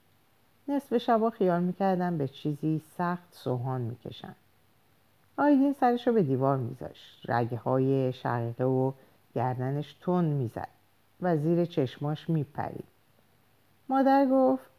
نصف 0.69 0.99
شبا 0.99 1.31
خیال 1.31 1.63
می‌کردم 1.63 2.19
به 2.19 2.29
چیزی 2.29 2.83
سخت 2.99 3.35
سوهان 3.35 3.81
می‌کشن 3.81 4.35
آیدین 5.37 5.73
سرش 5.73 6.07
رو 6.07 6.15
به 6.15 6.23
دیوار 6.23 6.57
میذاشت. 6.57 7.31
رگه 7.31 7.57
های 7.57 8.13
شقیقه 8.13 8.65
و 8.65 8.93
گردنش 9.35 9.95
تند 9.95 10.33
می‌زد 10.33 10.69
و 11.21 11.37
زیر 11.37 11.65
چشماش 11.65 12.31
میپرید. 12.31 12.85
مادر 13.89 14.27
گفت 14.31 14.71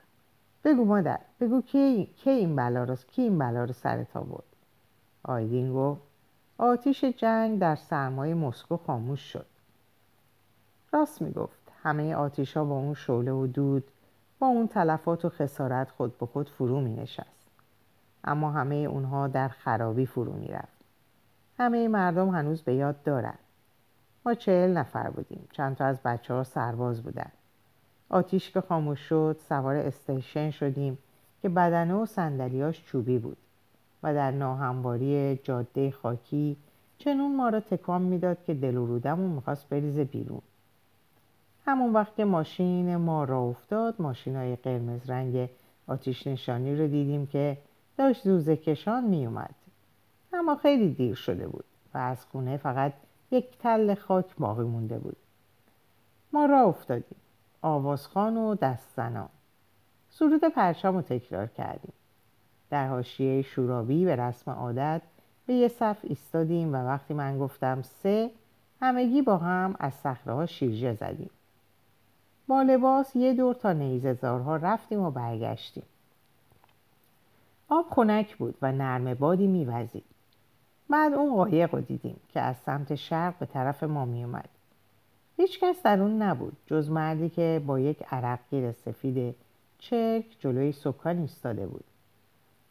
بگو 0.64 0.86
مادر 0.86 1.20
بگو 1.40 1.62
کی, 1.62 2.06
کی 2.06 2.30
این 2.30 2.56
بلا 2.56 2.84
رو 2.84 2.96
کی 2.96 3.22
این 3.22 3.40
بلا 3.40 3.64
رو 3.64 3.74
سرت 3.74 4.18
آورد؟ 4.18 4.44
آیدین 5.24 5.74
گفت 5.74 6.02
آتیش 6.58 7.06
جنگ 7.06 7.60
در 7.60 7.76
سرمایه 7.76 8.34
مسکو 8.34 8.78
خاموش 8.78 9.20
شد. 9.20 9.46
راست 10.94 11.22
می‌گفت 11.22 11.72
همه 11.84 12.16
آتیش 12.16 12.58
ها 12.58 12.66
با 12.66 12.76
اون 12.76 12.94
شعله 12.94 13.32
و 13.32 13.48
دود 13.48 13.84
با 14.40 14.48
اون 14.48 14.68
تلفات 14.68 15.26
و 15.26 15.30
خسارت 15.30 15.92
خود 15.92 16.18
به 16.18 16.26
خود 16.26 16.50
فرو 16.50 16.82
می 16.82 16.96
نشست. 16.96 17.48
اما 18.24 18.52
همه 18.52 18.76
اونها 18.76 19.28
در 19.28 19.48
خرابی 19.48 20.06
فرو 20.06 20.34
می 20.34 20.48
رفت. 20.48 20.76
همه 21.58 21.88
مردم 21.88 22.30
هنوز 22.30 22.62
به 22.62 22.74
یاد 22.76 23.04
دارند 23.04 23.40
ما 24.26 24.34
چهل 24.34 24.78
نفر 24.78 25.10
بودیم. 25.10 25.48
چند 25.52 25.76
تا 25.76 25.86
از 25.86 26.00
بچه 26.06 26.34
ها 26.34 26.44
سرباز 26.44 27.04
بودن. 27.04 27.32
آتیش 28.10 28.52
که 28.52 28.62
خاموش 28.62 29.00
شد 29.00 29.40
سوار 29.50 29.76
استیشن 29.76 30.50
شدیم 30.50 30.98
که 31.42 31.50
بدنه 31.50 31.94
و 31.94 32.06
سندلیاش 32.06 32.86
چوبی 32.86 33.20
بود 33.20 33.38
و 34.04 34.14
در 34.14 34.32
ناهمواری 34.32 35.36
جاده 35.44 35.92
خاکی 35.92 36.58
چنون 36.98 37.36
ما 37.36 37.50
را 37.50 37.60
تکان 37.60 38.02
می‌داد 38.02 38.44
که 38.44 38.54
دل 38.54 38.78
و 38.78 38.86
رودمون 38.86 39.32
می‌خواست 39.32 39.70
بریزه 39.70 40.04
بیرون. 40.04 40.42
همون 41.66 41.94
وقت 41.94 42.16
که 42.16 42.26
ماشین 42.26 42.96
ما 42.96 43.24
را 43.24 43.42
افتاد 43.42 43.96
ماشین 44.00 44.36
های 44.36 44.56
قرمز 44.56 45.10
رنگ 45.10 45.50
آتیش 45.88 46.28
نشانی 46.28 46.76
رو 46.76 46.88
دیدیم 46.88 47.28
که 47.28 47.58
داشت 47.98 48.24
زوزه 48.24 48.56
کشان 48.56 49.04
میومد 49.04 49.56
اما 50.34 50.56
خیلی 50.56 50.94
دیر 50.94 51.16
شده 51.16 51.48
بود 51.48 51.66
و 51.94 51.98
از 51.98 52.26
خونه 52.26 52.58
فقط 52.58 52.94
یک 53.32 53.58
تل 53.58 53.96
خاک 53.96 54.26
باقی 54.38 54.64
مونده 54.64 55.00
بود. 55.00 55.16
ما 56.34 56.46
را 56.46 56.62
افتادیم 56.62 57.18
آوازخان 57.62 58.38
و 58.38 58.56
دستزنان. 58.56 59.30
سرود 60.10 60.44
پرچم 60.44 60.96
رو 60.96 61.02
تکرار 61.02 61.48
کردیم. 61.48 61.94
در 62.70 62.88
حاشیه 62.88 63.42
شورابی 63.42 64.06
به 64.06 64.16
رسم 64.16 64.52
عادت 64.52 65.02
به 65.46 65.54
یه 65.54 65.68
صف 65.68 65.98
ایستادیم 66.04 66.74
و 66.74 66.76
وقتی 66.76 67.14
من 67.14 67.40
گفتم 67.40 67.82
سه 67.82 68.32
همگی 68.82 69.22
با 69.22 69.38
هم 69.38 69.76
از 69.80 69.94
صخره 69.94 70.46
شیرجه 70.46 70.94
زدیم. 70.94 71.30
با 72.48 72.62
لباس 72.62 73.16
یه 73.16 73.34
دور 73.34 73.56
تا 73.56 73.74
نیززارها 73.74 74.56
رفتیم 74.56 75.02
و 75.02 75.12
برگشتیم. 75.12 75.84
آب 77.70 77.86
خنک 77.90 78.38
بود 78.38 78.56
و 78.62 78.72
نرم 78.72 79.14
بادی 79.14 79.48
میوزید. 79.48 80.04
بعد 80.90 81.14
اون 81.14 81.36
قایق 81.36 81.76
رو 81.76 81.82
دیدیم 81.82 82.20
که 82.30 82.42
از 82.42 82.56
سمت 82.58 82.96
شرق 82.96 83.38
به 83.40 83.46
طرف 83.46 83.84
ما 83.84 84.06
میومد 84.06 84.50
هیچ 85.38 85.60
کس 85.60 85.84
در 85.84 86.02
اون 86.02 86.22
نبود 86.22 86.58
جز 86.66 86.90
مردی 86.90 87.30
که 87.30 87.62
با 87.66 87.80
یک 87.80 88.04
عرقگیر 88.12 88.72
سفید 88.72 89.36
چرک 89.80 90.26
جلوی 90.40 90.72
سکان 90.72 91.20
ایستاده 91.20 91.68
بود. 91.68 91.84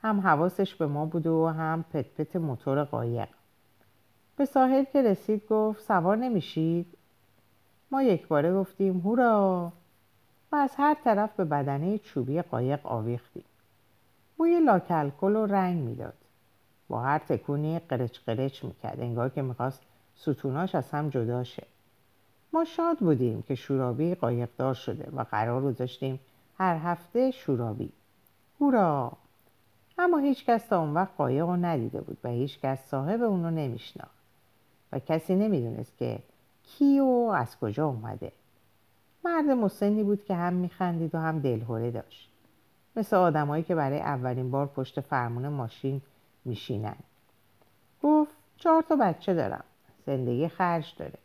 هم 0.03 0.21
حواسش 0.21 0.75
به 0.75 0.87
ما 0.87 1.07
بود 1.07 1.27
و 1.27 1.47
هم 1.47 1.85
پت 1.93 2.07
پت 2.07 2.37
موتور 2.37 2.85
قایق. 2.85 3.29
به 4.37 4.45
ساحل 4.45 4.85
که 4.85 5.03
رسید 5.03 5.47
گفت 5.47 5.83
سوار 5.83 6.17
نمیشید؟ 6.17 6.87
ما 7.95 8.03
یک 8.03 8.29
باره 8.29 8.55
گفتیم 8.55 9.01
هورا 9.01 9.73
و 10.53 10.57
از 10.57 10.71
هر 10.77 10.97
طرف 11.05 11.37
به 11.37 11.45
بدنه 11.45 11.99
چوبی 11.99 12.43
قایق 12.43 12.87
آویختیم. 12.87 13.45
بوی 14.37 14.61
لاکلکل 14.61 15.37
و 15.37 15.47
رنگ 15.47 15.83
می‌داد. 15.83 16.15
با 16.89 17.01
هر 17.01 17.19
تکونی 17.19 17.79
قرچ 17.79 18.19
قرچ 18.27 18.65
می‌کرد. 18.65 19.01
انگار 19.01 19.29
که 19.29 19.43
می‌خواست 19.43 19.83
ستوناش 20.17 20.75
از 20.75 20.91
هم 20.91 21.09
جدا 21.09 21.45
شه. 21.45 21.67
ما 22.53 22.65
شاد 22.65 22.99
بودیم 22.99 23.43
که 23.43 23.55
شورابی 23.55 24.15
قایقدار 24.15 24.75
شده 24.75 25.11
و 25.17 25.25
قرار 25.25 25.63
گذاشتیم 25.63 26.21
هر 26.59 26.77
هفته 26.77 27.31
شورابی. 27.31 27.93
هورا 28.61 29.13
اما 29.99 30.19
هیچ 30.19 30.45
کس 30.45 30.67
تا 30.67 30.81
اون 30.81 30.95
وقت 30.95 31.17
قایق 31.17 31.47
رو 31.47 31.57
ندیده 31.57 32.01
بود 32.01 32.19
و 32.25 32.29
هیچ 32.29 32.61
کس 32.61 32.89
صاحب 32.89 33.23
اون 33.23 33.45
رو 33.45 33.51
نمیشناخت. 33.51 34.19
و 34.93 34.99
کسی 34.99 35.35
نمی‌دونست 35.35 35.99
که 35.99 36.19
کی 36.67 37.01
و 37.01 37.33
از 37.37 37.59
کجا 37.59 37.87
اومده؟ 37.87 38.33
مرد 39.25 39.45
مسنی 39.45 40.03
بود 40.03 40.25
که 40.25 40.35
هم 40.35 40.53
میخندید 40.53 41.15
و 41.15 41.19
هم 41.19 41.41
دلهوره 41.41 41.91
داشت. 41.91 42.31
مثل 42.97 43.17
آدمایی 43.17 43.63
که 43.63 43.75
برای 43.75 44.01
اولین 44.01 44.51
بار 44.51 44.67
پشت 44.67 45.01
فرمون 45.01 45.49
ماشین 45.49 46.03
میشینن. 46.45 46.97
گفت 48.03 48.33
چهار 48.57 48.83
تا 48.83 48.97
بچه 48.97 49.35
دارم. 49.35 49.65
زندگی 50.07 50.49
خرج 50.49 50.95
داره. 50.99 51.19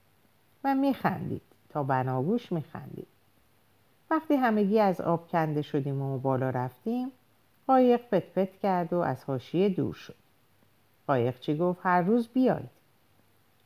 و 0.64 0.76
میخندید. 0.76 1.42
تا 1.70 1.84
بناگوش 1.84 2.52
میخندید. 2.52 3.08
وقتی 4.12 4.36
همگی 4.36 4.80
از 4.80 5.02
آب 5.02 5.28
کنده 5.28 5.62
شدیم 5.62 6.02
و 6.02 6.18
بالا 6.18 6.50
رفتیم 6.50 7.12
قایق 7.68 8.02
پت 8.10 8.34
پت 8.34 8.60
کرد 8.60 8.94
و 8.94 8.98
از 8.98 9.24
حاشیه 9.24 9.70
دور 9.70 9.94
شد. 9.94 10.16
قایق 11.08 11.40
چی 11.40 11.58
گفت؟ 11.58 11.80
هر 11.84 12.02
روز 12.02 12.28
بیاید 12.28 12.79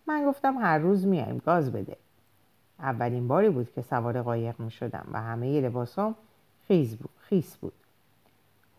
من 0.07 0.25
گفتم 0.25 0.57
هر 0.57 0.77
روز 0.77 1.05
میایم 1.05 1.37
گاز 1.37 1.71
بده 1.71 1.97
اولین 2.79 3.27
باری 3.27 3.49
بود 3.49 3.71
که 3.71 3.81
سوار 3.81 4.21
قایق 4.21 4.59
می 4.59 4.71
شدم 4.71 5.05
و 5.11 5.21
همه 5.21 5.61
لباسام 5.61 6.15
خیز 6.67 6.97
بود. 6.97 7.09
خیس 7.19 7.57
بود. 7.57 7.73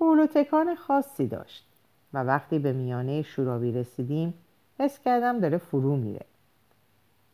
و 0.00 0.26
تکان 0.34 0.74
خاصی 0.74 1.26
داشت 1.26 1.66
و 2.12 2.24
وقتی 2.24 2.58
به 2.58 2.72
میانه 2.72 3.22
شورابی 3.22 3.72
رسیدیم 3.72 4.34
حس 4.78 4.98
کردم 4.98 5.40
داره 5.40 5.58
فرو 5.58 5.96
میره. 5.96 6.24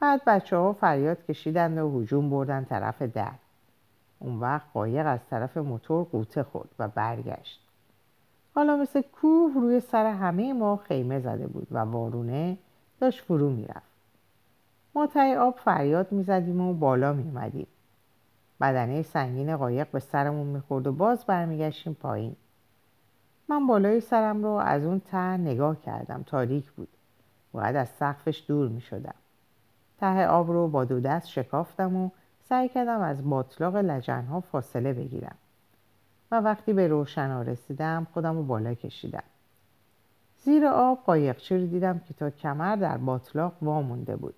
بعد 0.00 0.24
بچه 0.26 0.56
ها 0.56 0.72
فریاد 0.72 1.26
کشیدند 1.26 1.78
و 1.78 2.00
هجوم 2.00 2.30
بردن 2.30 2.64
طرف 2.64 3.02
در. 3.02 3.32
اون 4.18 4.40
وقت 4.40 4.66
قایق 4.74 5.06
از 5.06 5.20
طرف 5.30 5.56
موتور 5.56 6.04
قوطه 6.04 6.42
خورد 6.42 6.68
و 6.78 6.88
برگشت. 6.88 7.60
حالا 8.54 8.76
مثل 8.76 9.02
کوه 9.02 9.54
روی 9.54 9.80
سر 9.80 10.06
همه 10.06 10.52
ما 10.52 10.76
خیمه 10.76 11.20
زده 11.20 11.46
بود 11.46 11.68
و 11.70 11.78
وارونه 11.78 12.58
داشت 13.00 13.24
فرو 13.24 13.50
می‌رفت. 13.50 13.90
ما 14.94 15.06
تای 15.06 15.36
آب 15.36 15.56
فریاد 15.56 16.12
می‌زدیم 16.12 16.60
و 16.60 16.74
بالا 16.74 17.12
میومدیم. 17.12 17.66
بدنه 18.60 19.02
سنگین 19.02 19.56
قایق 19.56 19.90
به 19.90 19.98
سرمون 19.98 20.46
می‌خورد 20.46 20.86
و 20.86 20.92
باز 20.92 21.24
برمیگشتیم 21.24 21.94
پایین. 21.94 22.36
من 23.48 23.66
بالای 23.66 24.00
سرم 24.00 24.42
رو 24.42 24.50
از 24.50 24.84
اون 24.84 25.00
ته 25.00 25.36
نگاه 25.36 25.80
کردم 25.80 26.22
تاریک 26.26 26.70
بود. 26.70 26.88
باید 27.52 27.76
از 27.76 27.88
سقفش 27.88 28.44
دور 28.48 28.68
می‌شدم. 28.68 29.14
ته 30.00 30.26
آب 30.26 30.50
رو 30.50 30.68
با 30.68 30.84
دو 30.84 31.00
دست 31.00 31.28
شکافتم 31.28 31.96
و 31.96 32.10
سعی 32.48 32.68
کردم 32.68 33.00
از 33.00 33.30
باطلاق 33.30 33.76
لجنها 33.76 34.40
فاصله 34.40 34.92
بگیرم 34.92 35.36
و 36.30 36.40
وقتی 36.40 36.72
به 36.72 36.88
روشنا 36.88 37.42
رسیدم 37.42 38.06
خودم 38.14 38.36
رو 38.36 38.42
بالا 38.42 38.74
کشیدم 38.74 39.22
زیر 40.44 40.66
آب 40.66 41.02
قایقچه 41.06 41.58
رو 41.58 41.66
دیدم 41.66 41.98
که 41.98 42.14
تا 42.14 42.30
کمر 42.30 42.76
در 42.76 42.96
باطلاق 42.96 43.52
وامونده 43.62 44.16
بود. 44.16 44.34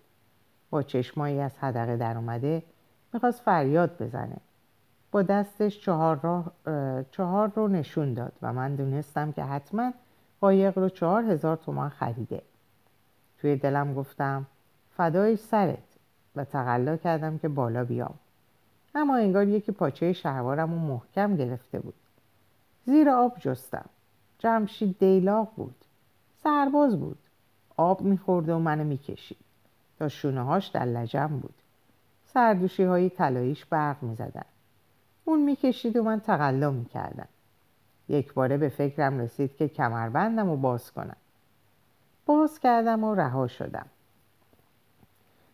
با 0.71 0.83
چشمایی 0.83 1.41
از 1.41 1.59
حدقه 1.59 1.97
در 1.97 2.17
اومده 2.17 2.63
می‌خواست 3.13 3.41
فریاد 3.41 4.03
بزنه. 4.03 4.37
با 5.11 5.23
دستش 5.23 5.81
چهار, 5.81 6.45
چهار 7.11 7.53
رو 7.55 7.69
نشون 7.69 8.15
داد 8.15 8.33
و 8.43 8.53
من 8.53 8.77
دونستم 8.77 9.33
که 9.33 9.45
حتما 9.45 9.93
قایق 10.41 10.79
رو 10.79 10.89
چهار 10.89 11.25
هزار 11.25 11.57
تومان 11.57 11.89
خریده. 11.89 12.43
توی 13.39 13.57
دلم 13.57 13.95
گفتم 13.95 14.47
فدای 14.97 15.37
سرت. 15.37 15.79
و 16.37 16.45
تقلا 16.45 16.97
کردم 16.97 17.39
که 17.39 17.49
بالا 17.49 17.85
بیام. 17.85 18.15
اما 18.95 19.17
انگار 19.17 19.49
یکی 19.49 19.73
پاچه 19.73 20.13
شهوارم 20.13 20.71
رو 20.73 20.79
محکم 20.79 21.37
گرفته 21.37 21.81
بود. 21.81 21.95
زیر 22.85 23.11
آب 23.11 23.37
جستم. 23.39 23.85
جمشید 24.39 24.99
دیلاق 24.99 25.49
بود. 25.57 25.75
سرباز 26.45 27.01
بود. 27.01 27.19
آب 27.77 28.01
می‌خورد 28.01 28.49
و 28.49 28.59
منو 28.59 28.85
می‌کشید. 28.85 29.39
تا 29.99 30.09
شونه 30.09 30.43
هاش 30.43 30.67
در 30.67 30.85
لجم 30.85 31.27
بود. 31.27 31.55
سردوشی 32.27 32.83
های 32.83 33.11
تلاییش 33.11 33.65
برق 33.65 34.03
می‌زدن. 34.03 34.45
اون 35.25 35.43
می‌کشید 35.43 35.97
و 35.97 36.03
من 36.03 36.21
تقلا 36.21 36.71
می‌کردم. 36.71 37.29
یک 38.09 38.35
باره 38.35 38.57
به 38.57 38.69
فکرم 38.69 39.19
رسید 39.19 39.57
که 39.57 39.69
کمربندم 39.69 40.49
و 40.49 40.57
باز 40.57 40.93
کنم. 40.93 41.17
باز 42.27 42.61
کردم 42.61 43.05
و 43.05 43.15
رها 43.15 43.47
شدم. 43.47 43.87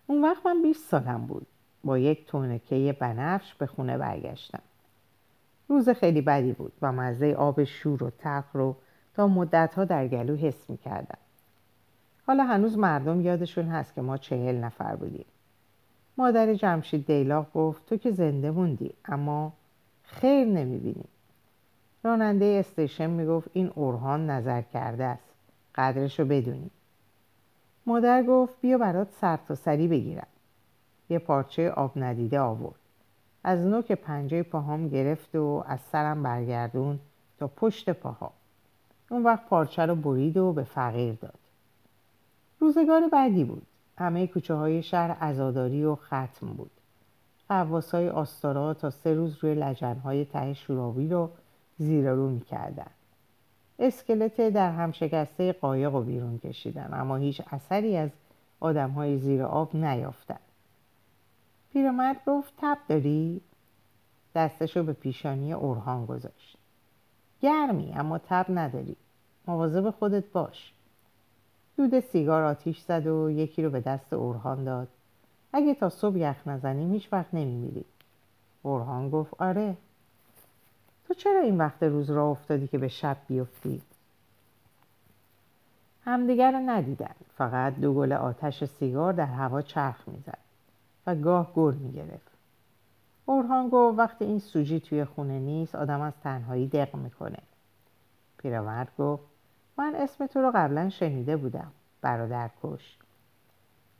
اون 0.06 0.22
وقت 0.22 0.46
من 0.46 0.62
20 0.62 0.88
سالم 0.88 1.26
بود. 1.26 1.46
با 1.84 1.98
یک 1.98 2.26
تونکه 2.26 2.96
بنفش 3.00 3.54
به 3.54 3.66
خونه 3.66 3.98
برگشتم. 3.98 4.62
روز 5.68 5.88
خیلی 5.88 6.20
بدی 6.20 6.52
بود 6.52 6.72
و 6.82 6.92
مزه 6.92 7.34
آب 7.34 7.64
شور 7.64 8.04
و 8.04 8.10
تلخ 8.10 8.44
رو 8.52 8.76
تا 9.18 9.28
مدتها 9.28 9.84
در 9.84 10.08
گلو 10.08 10.36
حس 10.36 10.70
می 10.70 10.76
کردم. 10.76 11.18
حالا 12.26 12.44
هنوز 12.44 12.78
مردم 12.78 13.20
یادشون 13.20 13.68
هست 13.68 13.94
که 13.94 14.00
ما 14.00 14.16
چهل 14.16 14.56
نفر 14.56 14.96
بودیم. 14.96 15.24
مادر 16.16 16.54
جمشید 16.54 17.06
دیلاق 17.06 17.52
گفت 17.54 17.86
تو 17.86 17.96
که 17.96 18.10
زنده 18.10 18.50
موندی 18.50 18.94
اما 19.04 19.52
خیر 20.02 20.46
نمی‌بینی. 20.46 21.04
راننده 22.04 22.44
استیشن 22.44 23.10
می‌گفت 23.10 23.48
این 23.52 23.72
اورهان 23.74 24.30
نظر 24.30 24.62
کرده 24.62 25.04
است. 25.04 25.34
قدرش 25.74 26.20
رو 26.20 26.26
بدونی. 26.26 26.70
مادر 27.86 28.22
گفت 28.22 28.54
بیا 28.60 28.78
برات 28.78 29.08
سر 29.20 29.36
تا 29.36 29.54
سری 29.54 29.88
بگیرم 29.88 30.26
یه 31.10 31.18
پارچه 31.18 31.70
آب 31.70 31.92
ندیده 31.96 32.40
آورد 32.40 32.80
از 33.44 33.66
نوک 33.66 33.92
پنجه 33.92 34.42
پاهام 34.42 34.88
گرفت 34.88 35.34
و 35.36 35.64
از 35.66 35.80
سرم 35.80 36.22
برگردون 36.22 36.98
تا 37.38 37.46
پشت 37.46 37.90
پاها 37.90 38.37
اون 39.10 39.22
وقت 39.22 39.48
پارچه 39.48 39.86
رو 39.86 39.94
برید 39.94 40.36
و 40.36 40.52
به 40.52 40.64
فقیر 40.64 41.14
داد. 41.14 41.38
روزگار 42.58 43.08
بعدی 43.08 43.44
بود. 43.44 43.62
همه 43.98 44.26
کوچه 44.26 44.54
های 44.54 44.82
شهر 44.82 45.16
ازاداری 45.20 45.84
و 45.84 45.94
ختم 45.94 46.46
بود. 46.46 46.70
قواس 47.48 47.94
های 47.94 48.08
آستارا 48.08 48.74
تا 48.74 48.90
سه 48.90 49.14
روز 49.14 49.38
روی 49.40 49.54
لجنهای 49.54 50.24
ته 50.24 50.54
شوراوی 50.54 51.08
رو 51.08 51.30
زیر 51.78 52.10
رو 52.10 52.30
می‌کردن. 52.30 52.90
اسکلت 53.78 54.40
در 54.40 54.72
هم 54.72 54.92
شکسته 54.92 55.52
قایق 55.52 55.92
رو 55.92 56.02
بیرون 56.02 56.38
کشیدن 56.38 56.88
اما 56.92 57.16
هیچ 57.16 57.42
اثری 57.50 57.96
از 57.96 58.10
آدم 58.60 58.90
های 58.90 59.18
زیر 59.18 59.42
آب 59.42 59.76
نیافتن. 59.76 60.38
پیرمرد 61.72 62.16
گفت 62.26 62.52
تب 62.58 62.78
داری؟ 62.88 63.40
دستشو 64.34 64.82
به 64.82 64.92
پیشانی 64.92 65.52
اورهان 65.52 66.06
گذاشت. 66.06 66.58
گرمی 67.42 67.92
اما 67.96 68.18
تب 68.18 68.46
نداری. 68.48 68.96
مواظب 69.46 69.90
خودت 69.90 70.32
باش. 70.32 70.72
دود 71.76 72.00
سیگار 72.00 72.42
آتیش 72.42 72.80
زد 72.80 73.06
و 73.06 73.30
یکی 73.30 73.62
رو 73.62 73.70
به 73.70 73.80
دست 73.80 74.12
اورهان 74.12 74.64
داد. 74.64 74.88
اگه 75.52 75.74
تا 75.74 75.88
صبح 75.88 76.16
یخ 76.16 76.36
نزنیم 76.46 76.92
هیچ 76.92 77.12
وقت 77.12 77.34
نمیمیری. 77.34 77.84
اورهان 78.62 79.10
گفت 79.10 79.34
آره. 79.38 79.76
تو 81.08 81.14
چرا 81.14 81.40
این 81.40 81.58
وقت 81.58 81.82
روز 81.82 82.10
را 82.10 82.30
افتادی 82.30 82.68
که 82.68 82.78
به 82.78 82.88
شب 82.88 83.16
بیفتی؟ 83.28 83.82
همدیگر 86.04 86.52
رو 86.52 86.58
ندیدن. 86.58 87.14
فقط 87.36 87.74
دو 87.74 87.94
گل 87.94 88.12
آتش 88.12 88.64
سیگار 88.64 89.12
در 89.12 89.26
هوا 89.26 89.62
چرخ 89.62 90.08
می‌زد 90.08 90.38
و 91.06 91.14
گاه 91.14 91.52
گر 91.56 91.78
می‌گرفت. 91.78 92.37
اورهان 93.28 93.68
گفت 93.68 93.98
وقتی 93.98 94.24
این 94.24 94.38
سوژی 94.38 94.80
توی 94.80 95.04
خونه 95.04 95.38
نیست 95.38 95.74
آدم 95.74 96.00
از 96.00 96.12
تنهایی 96.22 96.68
دق 96.68 96.96
می‌کنه. 96.96 97.38
پیرمرد 98.38 98.88
گفت 98.98 99.22
من 99.78 99.94
اسم 99.94 100.26
تو 100.26 100.40
رو 100.40 100.52
قبلا 100.54 100.88
شنیده 100.88 101.36
بودم 101.36 101.72
برادر 102.00 102.50
کش. 102.62 102.98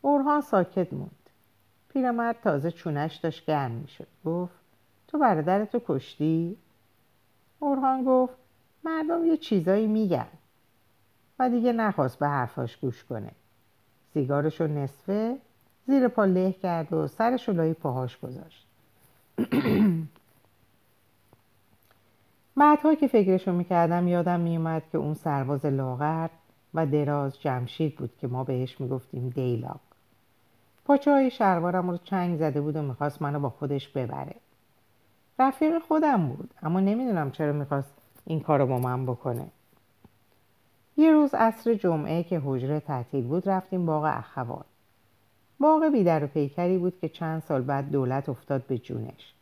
اورهان 0.03 0.41
ساکت 0.41 0.93
موند. 0.93 1.31
پیرمرد 1.88 2.41
تازه 2.41 2.71
چونش 2.71 3.17
داشت 3.17 3.47
گرم 3.47 3.71
می‌شد. 3.71 4.07
گفت 4.25 4.55
تو 5.09 5.19
برادرتو 5.19 5.81
کشتی؟ 5.87 6.57
اورهان 7.59 8.05
گفت 8.05 8.35
مردم 8.85 9.25
یه 9.25 9.37
چیزایی 9.37 9.87
میگن. 9.87 10.29
و 11.38 11.51
دیگه 11.51 11.73
نخواست 11.73 12.19
به 12.19 12.29
حرفاش 12.29 12.77
گوش 12.77 13.05
کنه. 13.05 13.33
سیگارشو 14.14 14.67
نصفه 14.67 15.38
زیر 15.87 16.09
پا 16.09 16.25
له 16.25 16.53
کرد 16.53 16.93
و 16.93 17.07
سرشو 17.07 17.53
لای 17.53 17.75
پاهاش 17.75 18.21
گذاشت. 18.21 18.68
بعدها 22.57 22.94
که 22.94 23.09
فکرشو 23.09 23.53
می‌کردم 23.53 24.09
یادم 24.09 24.40
میومد 24.40 24.83
که 24.92 24.98
اون 24.98 25.14
سرباز 25.14 25.66
لاغر 25.66 26.29
و 26.74 26.87
دراز 26.87 27.40
جمشید 27.40 27.96
بود 27.96 28.11
که 28.20 28.29
ما 28.29 28.44
بهش 28.44 28.81
می‌گفتیم 28.81 29.29
دیلاق 29.29 29.81
پاچه 30.85 31.11
های 31.11 31.31
شلوارم 31.31 31.90
رو 31.90 31.96
چنگ 31.96 32.38
زده 32.38 32.61
بود 32.61 32.77
و 32.77 32.83
می‌خواست 32.83 33.22
منو 33.22 33.40
با 33.40 33.51
خودش 33.51 33.88
ببره. 33.88 34.35
رفیق 35.38 35.79
خودم 35.79 36.29
بود 36.29 36.51
اما 36.62 36.81
نمی‌دونم 36.81 37.31
چرا 37.31 37.53
می‌خواست 37.53 37.94
این 38.24 38.40
کارو 38.40 38.66
با 38.66 38.79
من 38.79 39.07
بکنه. 39.07 39.46
یه 40.96 41.12
روز 41.12 41.35
عصر 41.35 41.74
جمعه 41.74 42.22
که 42.22 42.42
حجره 42.44 42.81
تعطیل 42.81 43.24
بود 43.24 43.48
رفتیم 43.48 43.87
باغ 43.87 44.05
اخوان 44.05 44.64
باغ 45.61 45.85
بیدر 45.85 46.25
و 46.25 46.27
پیکری 46.27 46.79
بود 46.79 46.99
که 47.01 47.09
چند 47.09 47.42
سال 47.42 47.62
بعد 47.62 47.90
دولت 47.90 48.29
افتاد 48.29 48.66
به 48.66 48.79
جونش. 48.79 49.35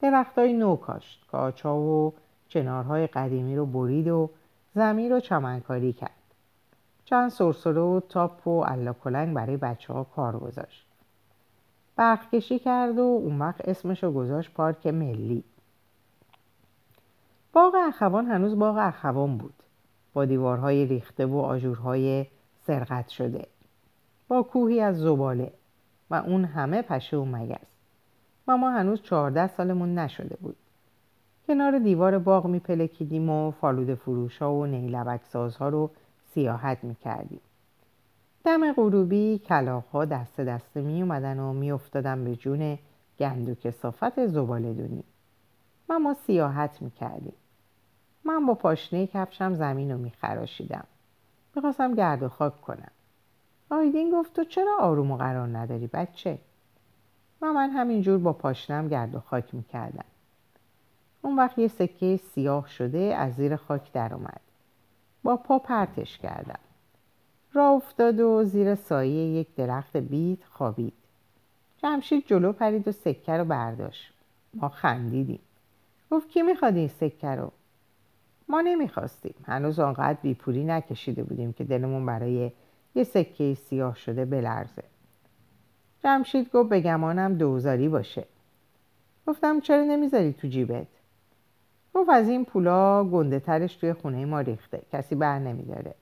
درختای 0.00 0.52
نو 0.52 0.76
کاشت 0.76 1.26
کاچا 1.30 1.76
و 1.76 2.14
چنارهای 2.48 3.06
قدیمی 3.06 3.56
رو 3.56 3.66
برید 3.66 4.08
و 4.08 4.30
زمین 4.74 5.12
رو 5.12 5.20
چمنکاری 5.20 5.92
کرد. 5.92 6.10
چند 7.04 7.30
سرسره 7.30 7.80
و 7.80 8.00
تاپ 8.08 8.46
و 8.46 8.92
کلنگ 9.04 9.34
برای 9.34 9.56
بچه 9.56 9.92
ها 9.92 10.04
کار 10.04 10.38
گذاشت. 10.38 10.86
برق 11.96 12.30
کشی 12.30 12.58
کرد 12.58 12.98
و 12.98 13.02
اون 13.02 13.38
وقت 13.38 13.68
اسمشو 13.68 14.12
گذاشت 14.12 14.54
پارک 14.54 14.86
ملی. 14.86 15.44
باغ 17.52 17.74
اخوان 17.88 18.26
هنوز 18.26 18.58
باغ 18.58 18.76
اخوان 18.78 19.38
بود. 19.38 19.54
با 20.12 20.24
دیوارهای 20.24 20.86
ریخته 20.86 21.26
و 21.26 21.38
آجورهای 21.38 22.26
سرقت 22.66 23.08
شده. 23.08 23.46
با 24.28 24.42
کوهی 24.42 24.80
از 24.80 24.98
زباله 24.98 25.52
و 26.10 26.14
اون 26.14 26.44
همه 26.44 26.82
پشه 26.82 27.16
و 27.16 27.24
مگس. 27.24 27.66
و 28.48 28.56
ما 28.56 28.70
هنوز 28.70 29.02
چهارده 29.02 29.46
سالمون 29.46 29.98
نشده 29.98 30.36
بود. 30.36 30.56
کنار 31.46 31.78
دیوار 31.78 32.18
باغ 32.18 32.46
میپلکیدیم 32.46 33.30
و 33.30 33.50
فالوده 33.50 33.94
فروش 33.94 34.38
ها 34.38 34.54
و 34.54 34.66
نیلبک 34.66 35.20
ها 35.60 35.68
رو 35.68 35.90
سیاحت 36.34 36.84
می‌کردیم 36.84 37.40
دم 38.44 38.72
غروبی 38.72 39.40
ها 39.92 40.04
دست 40.04 40.40
دسته 40.40 40.80
می 40.80 41.02
اومدن 41.02 41.38
و 41.38 41.52
می 41.52 41.72
افتادن 41.72 42.24
به 42.24 42.36
جون 42.36 42.78
گند 43.18 43.48
و 43.48 43.54
کسافت 43.54 44.26
زباله 44.26 45.02
و 45.88 45.98
ما 45.98 46.14
سیاحت 46.14 46.82
می 46.82 46.90
کردیم. 46.90 47.34
من 48.24 48.46
با 48.46 48.54
پاشنه 48.54 49.06
کفشم 49.06 49.54
زمین 49.54 49.90
رو 49.90 49.98
می 49.98 50.10
خراشیدم. 50.10 50.84
می‌خواستم 51.56 51.94
گرد 51.94 52.22
و 52.22 52.28
خاک 52.28 52.60
کنم. 52.60 52.90
آیدین 53.74 54.10
گفت 54.10 54.32
تو 54.32 54.44
چرا 54.44 54.76
آروم 54.80 55.10
و 55.10 55.16
قرار 55.16 55.58
نداری 55.58 55.86
بچه؟ 55.86 56.38
و 57.42 57.52
من 57.52 57.70
همینجور 57.70 58.18
با 58.18 58.32
پاشنم 58.32 58.88
گرد 58.88 59.14
و 59.14 59.20
خاک 59.20 59.54
می‌کردم. 59.54 60.04
اون 61.22 61.36
وقت 61.36 61.58
یه 61.58 61.68
سکه 61.68 62.20
سیاه 62.34 62.68
شده 62.68 62.98
از 62.98 63.34
زیر 63.34 63.56
خاک 63.56 63.92
در 63.92 64.14
اومد. 64.14 64.40
با 65.22 65.36
پا 65.36 65.58
پرتش 65.58 66.18
کردم. 66.18 66.58
را 67.52 67.68
افتاد 67.68 68.20
و 68.20 68.44
زیر 68.44 68.74
سایه 68.74 69.40
یک 69.40 69.54
درخت 69.54 69.96
بید 69.96 70.44
خوابید. 70.50 70.92
جمشید 71.78 72.26
جلو 72.26 72.52
پرید 72.52 72.88
و 72.88 72.92
سکه 72.92 73.32
رو 73.32 73.44
برداشت. 73.44 74.12
ما 74.54 74.68
خندیدیم. 74.68 75.40
گفت 76.10 76.28
کی 76.28 76.42
می‌خواد 76.42 76.76
این 76.76 76.88
سکه 76.88 77.28
رو؟ 77.28 77.50
ما 78.48 78.60
نمی‌خواستیم. 78.60 79.34
هنوز 79.46 79.80
آنقدر 79.80 80.18
بیپوری 80.22 80.64
نکشیده 80.64 81.22
بودیم 81.22 81.52
که 81.52 81.64
دلمون 81.64 82.06
برای 82.06 82.52
یه 82.94 83.04
سکه 83.04 83.54
سیاه 83.54 83.96
شده 83.96 84.24
بلرزه. 84.24 84.82
جمشید 86.04 86.50
گفت 86.52 86.68
بگمانم 86.68 87.34
دوزاری 87.34 87.88
باشه. 87.88 88.24
گفتم 89.26 89.60
چرا 89.60 89.84
نمی‌ذاری 89.84 90.32
تو 90.32 90.48
جیبت؟ 90.48 90.86
گفت 91.94 92.10
از 92.10 92.28
این 92.28 92.44
پولا 92.44 93.04
گنده 93.04 93.40
ترش 93.40 93.76
توی 93.76 93.92
خونه 93.92 94.24
ما 94.24 94.40
ریخته. 94.40 94.82
کسی 94.92 95.14
بر 95.14 95.38
نمیداره. 95.38 95.94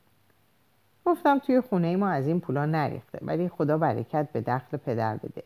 گفتم 1.05 1.39
توی 1.39 1.61
خونه 1.61 1.97
ما 1.97 2.09
از 2.09 2.27
این 2.27 2.41
پولا 2.41 2.67
نریخته 2.67 3.19
ولی 3.23 3.49
خدا 3.49 3.79
برکت 3.79 4.29
به 4.33 4.41
دخل 4.41 4.77
پدر 4.77 5.17
بده. 5.17 5.43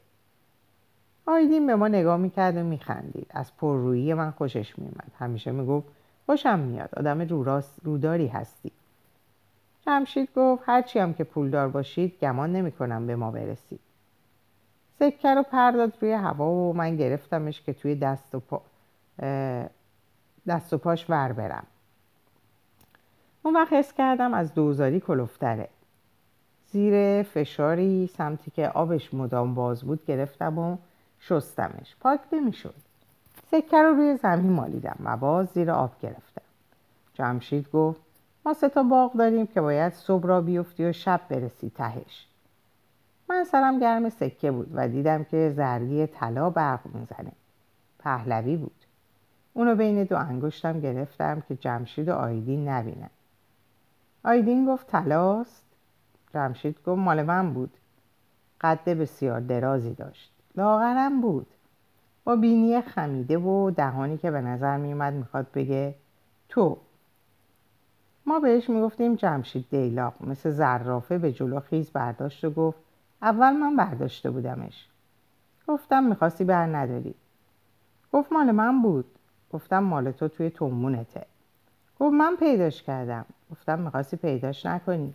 آیدین 1.26 1.66
به 1.66 1.74
ما 1.76 1.88
نگاه 1.88 2.16
می‌کرد 2.16 2.56
و 2.56 2.62
میخندید. 2.62 3.26
از 3.30 3.56
پررویی 3.56 4.14
من 4.14 4.30
خوشش 4.30 4.78
میومد 4.78 5.12
همیشه 5.18 5.52
می‌گفت 5.52 5.86
خوشم 6.26 6.58
میاد. 6.58 6.90
آدم 6.96 7.20
روراست 7.20 7.80
روداری 7.84 8.26
هستی. 8.26 8.72
جمشید 9.86 10.28
گفت 10.36 10.62
هرچی 10.66 10.98
هم 10.98 11.14
که 11.14 11.24
پولدار 11.24 11.68
باشید 11.68 12.18
گمان 12.20 12.52
نمی‌کنم 12.52 13.06
به 13.06 13.16
ما 13.16 13.30
برسید. 13.30 13.80
سکه 14.98 15.34
رو 15.34 15.42
پرداد 15.42 15.92
روی 16.00 16.12
هوا 16.12 16.50
و 16.50 16.72
من 16.72 16.96
گرفتمش 16.96 17.62
که 17.62 17.72
توی 17.72 17.94
دست 17.94 18.34
و, 18.34 18.40
پا... 18.40 18.62
دست 20.46 20.72
و 20.72 20.78
پاش 20.78 21.10
ور 21.10 21.32
برم. 21.32 21.66
اون 23.42 23.54
وقت 23.54 23.72
حس 23.72 23.92
کردم 23.92 24.34
از 24.34 24.54
دوزاری 24.54 25.00
کلوفتره. 25.00 25.68
زیر 26.66 27.22
فشاری 27.22 28.06
سمتی 28.06 28.50
که 28.50 28.68
آبش 28.68 29.14
مدام 29.14 29.54
باز 29.54 29.82
بود 29.82 30.06
گرفتم 30.06 30.58
و 30.58 30.76
شستمش. 31.20 31.96
پاک 32.00 32.20
نمی‌شد. 32.32 32.74
سکه 33.50 33.82
رو 33.82 33.94
روی 33.94 34.16
زمین 34.16 34.52
مالیدم 34.52 34.96
و 35.04 35.16
باز 35.16 35.48
زیر 35.48 35.70
آب 35.70 36.00
گرفتم. 36.00 36.42
جمشید 37.14 37.70
گفت 37.70 38.05
ما 38.46 38.54
سه 38.54 38.68
تا 38.68 38.82
باغ 38.82 39.16
داریم 39.16 39.46
که 39.46 39.60
باید 39.60 39.92
صبح 39.92 40.26
را 40.26 40.40
بیفتی 40.40 40.84
و 40.84 40.92
شب 40.92 41.20
برسی 41.28 41.72
تهش. 41.74 42.26
من 43.28 43.44
سرم 43.44 43.78
گرم 43.78 44.08
سکه 44.08 44.50
بود 44.50 44.70
و 44.74 44.88
دیدم 44.88 45.24
که 45.24 45.52
زرگی 45.56 46.06
طلا 46.06 46.50
برق 46.50 46.80
می‌زنه. 46.86 47.32
پهلوی 47.98 48.56
بود. 48.56 48.84
اونو 49.52 49.74
بین 49.74 50.04
دو 50.04 50.16
انگشتم 50.16 50.80
گرفتم 50.80 51.42
که 51.48 51.56
جمشید 51.56 52.08
و 52.08 52.12
آیدین 52.12 52.68
نبینن. 52.68 53.10
آیدین 54.24 54.66
گفت 54.66 54.86
طلاست. 54.86 55.66
جمشید 56.34 56.76
گفت 56.86 56.98
مال 56.98 57.22
من 57.22 57.54
بود. 57.54 57.70
قد 58.60 58.84
بسیار 58.84 59.40
درازی 59.40 59.94
داشت. 59.94 60.32
لاغرم 60.56 61.20
بود. 61.20 61.46
با 62.24 62.36
بینی 62.36 62.80
خمیده 62.80 63.38
و 63.38 63.70
دهانی 63.70 64.18
که 64.18 64.30
به 64.30 64.40
نظر 64.40 64.76
میومد 64.76 65.12
می‌خواد 65.12 65.46
بگه 65.54 65.94
تو 66.48 66.78
ما 68.26 68.38
بهش 68.38 68.70
می‌گفتیم 68.70 69.14
جمشید 69.14 69.66
دیلاق 69.70 70.14
مثل 70.20 70.50
زرافه 70.50 71.18
به 71.18 71.32
جلو 71.32 71.60
خیز 71.60 71.90
برداشت 71.90 72.44
و 72.44 72.50
گفت 72.50 72.78
اول 73.22 73.52
من 73.52 73.76
برداشته 73.76 74.30
بودمش. 74.30 74.88
گفتم 75.68 76.02
می‌خواستی 76.04 76.44
بر 76.44 76.66
نداری. 76.66 77.14
گفت 78.12 78.32
مال 78.32 78.50
من 78.50 78.82
بود. 78.82 79.04
گفتم 79.52 79.78
مال 79.78 80.10
تو 80.10 80.28
توی 80.28 80.50
تومونته 80.50 81.26
گفت 82.00 82.14
من 82.14 82.36
پیداش 82.36 82.82
کردم. 82.82 83.24
گفتم 83.50 83.78
می‌خواستی 83.78 84.16
پیداش 84.16 84.66
نکنی. 84.66 85.14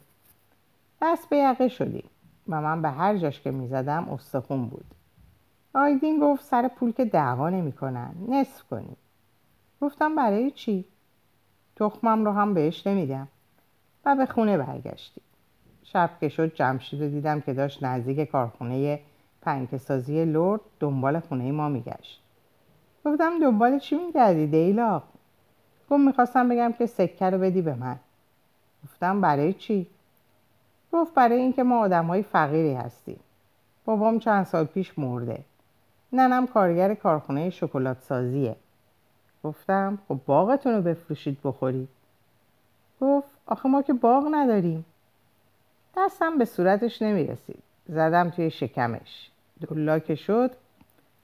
دست 1.01 1.29
به 1.29 1.37
یقه 1.37 1.67
شدیم. 1.67 2.09
و 2.49 2.61
من 2.61 2.81
به 2.81 2.89
هر 2.89 3.17
جاش 3.17 3.41
که 3.41 3.51
می‌زدم 3.51 4.09
استخون 4.09 4.65
بود. 4.65 4.85
آیدین 5.73 6.19
گفت 6.19 6.43
سر 6.43 6.67
پول 6.67 6.91
که 6.91 7.05
دعوا 7.05 7.49
نمی‌کنن. 7.49 8.11
نصف 8.27 8.63
کنی. 8.63 8.95
گفتم 9.81 10.15
برای 10.15 10.51
چی؟ 10.51 10.85
تخمم 11.81 12.25
رو 12.25 12.31
هم 12.31 12.53
بهش 12.53 12.87
نمیدم 12.87 13.27
و 14.05 14.15
به 14.15 14.25
خونه 14.25 14.57
برگشتیم. 14.57 15.23
شب 15.83 16.09
که 16.19 16.29
شد 16.29 16.53
جمشید 16.53 17.01
رو 17.01 17.09
دیدم 17.09 17.41
که 17.41 17.53
داشت 17.53 17.83
نزدیک 17.83 18.31
کارخونه 18.31 18.99
پنکسازی 19.41 20.25
لرد 20.25 20.61
دنبال 20.79 21.19
خونه 21.19 21.51
ما 21.51 21.69
میگشت. 21.69 22.21
گفتم 23.05 23.39
دنبال 23.39 23.79
چی 23.79 23.95
میگردی 23.95 24.47
دیلاق 24.47 25.03
گفت 25.89 26.01
می‌خواستم 26.01 26.49
بگم 26.49 26.71
که 26.71 26.85
سکه 26.85 27.29
رو 27.29 27.37
بدی 27.37 27.61
به 27.61 27.73
من. 27.73 27.99
گفتم 28.83 29.21
برای 29.21 29.53
چی؟ 29.53 29.87
گفت 30.93 31.13
برای 31.13 31.39
اینکه 31.39 31.63
ما 31.63 31.79
آدم 31.79 32.05
های 32.05 32.23
فقیری 32.23 32.73
هستیم. 32.73 33.19
بابام 33.85 34.19
چند 34.19 34.45
سال 34.45 34.65
پیش 34.65 34.99
مرده. 34.99 35.43
ننم 36.13 36.47
کارگر 36.47 36.95
کارخونه 36.95 37.49
شکلات 37.49 38.01
سازیه 38.01 38.55
گفتم 39.43 39.99
خب 40.07 40.19
باغتون 40.25 40.73
رو 40.73 40.81
بفروشید 40.81 41.37
بخورید. 41.43 41.89
گفت 43.01 43.29
آخه 43.45 43.69
ما 43.69 43.81
که 43.81 43.93
باغ 43.93 44.27
نداریم. 44.31 44.85
دستم 45.97 46.37
به 46.37 46.45
صورتش 46.45 47.01
نمی‌رسید. 47.01 47.63
زدم 47.87 48.29
توی 48.29 48.51
شکمش. 48.51 49.31
دولا 49.61 49.99
که 49.99 50.15
شد 50.15 50.51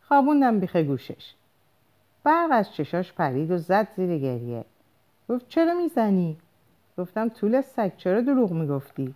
خوابوندم 0.01 0.59
بیخ 0.59 0.75
گوشش. 0.75 1.33
برق 2.23 2.49
از 2.51 2.73
چشاش 2.73 3.13
پرید 3.13 3.51
و 3.51 3.57
زد 3.57 3.87
زیر 3.95 4.17
گریه. 4.17 4.65
گفت 5.29 5.49
چرا 5.49 5.73
می‌زنی؟ 5.73 6.37
گفتم 6.97 7.29
طول 7.29 7.61
سگ 7.61 7.91
چرا 7.97 8.21
دروغ 8.21 8.51
می‌گفتی؟ 8.51 9.15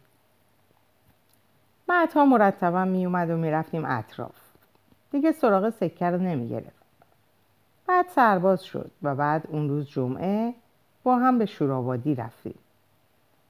بعدها 1.87 2.25
مرتبا 2.25 2.85
میومد 2.85 3.29
و 3.29 3.37
می‌رفتیم 3.37 3.85
اطراف. 3.85 4.35
دیگه 5.11 5.31
سراغ 5.31 5.69
سکه 5.69 6.05
رو 6.05 6.17
نمی‌گرفت. 6.17 6.80
بعد 7.91 8.08
سرباز 8.08 8.63
شد 8.63 8.91
و 9.01 9.15
بعد 9.15 9.47
اون 9.49 9.69
روز 9.69 9.88
جمعه 9.88 10.54
با 11.04 11.15
هم 11.15 11.38
به 11.38 11.45
شورابادی 11.45 12.15
رفتیم. 12.15 12.60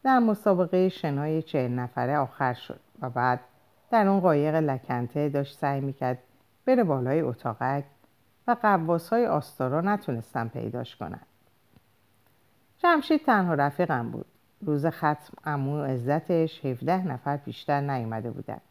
در 0.04 0.19
مسابقه 0.19 0.89
شنای 0.89 1.41
چهل 1.41 1.71
نفره 1.71 2.17
آخر 2.17 2.54
شد 2.54 2.80
و 3.01 3.10
بعد 3.10 3.39
در 3.91 4.08
اون 4.08 4.19
قایق 4.19 4.56
لکنته 4.56 5.30
داشت 5.30 5.60
سعی 5.60 5.82
می‌کرد 5.82 6.17
بره 6.65 6.84
بالای 6.84 7.21
اتاقک 7.21 7.84
و 8.47 8.56
قواس 8.62 9.10
های 9.10 9.25
آستارا 9.25 9.82
نتونستن 9.82 10.47
پیداش 10.47 10.95
کنن. 10.95 11.21
جمشید 12.77 13.25
تنها 13.25 13.54
رفیقم 13.54 14.12
بود. 14.12 14.25
روز 14.62 14.86
ختم 14.86 15.34
امو 15.45 15.84
عزتش 15.84 16.65
17 16.65 17.08
نفر 17.08 17.38
بیشتر 17.38 17.82
نیومده 17.82 18.32
بودن. 18.32 18.62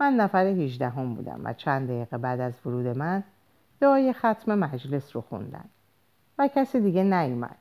من 0.00 0.12
نفر 0.12 0.46
18 0.46 0.88
هم 0.88 1.14
بودم 1.14 1.40
و 1.44 1.52
چند 1.52 1.88
دقیقه 1.88 2.18
بعد 2.18 2.40
از 2.40 2.52
ورود 2.66 2.86
من 2.86 3.24
دعای 3.80 4.12
ختم 4.12 4.54
مجلس 4.54 5.16
رو 5.16 5.20
خوندن. 5.22 5.64
و 6.38 6.48
کسی 6.48 6.80
دیگه 6.80 7.02
نیومد. 7.02 7.56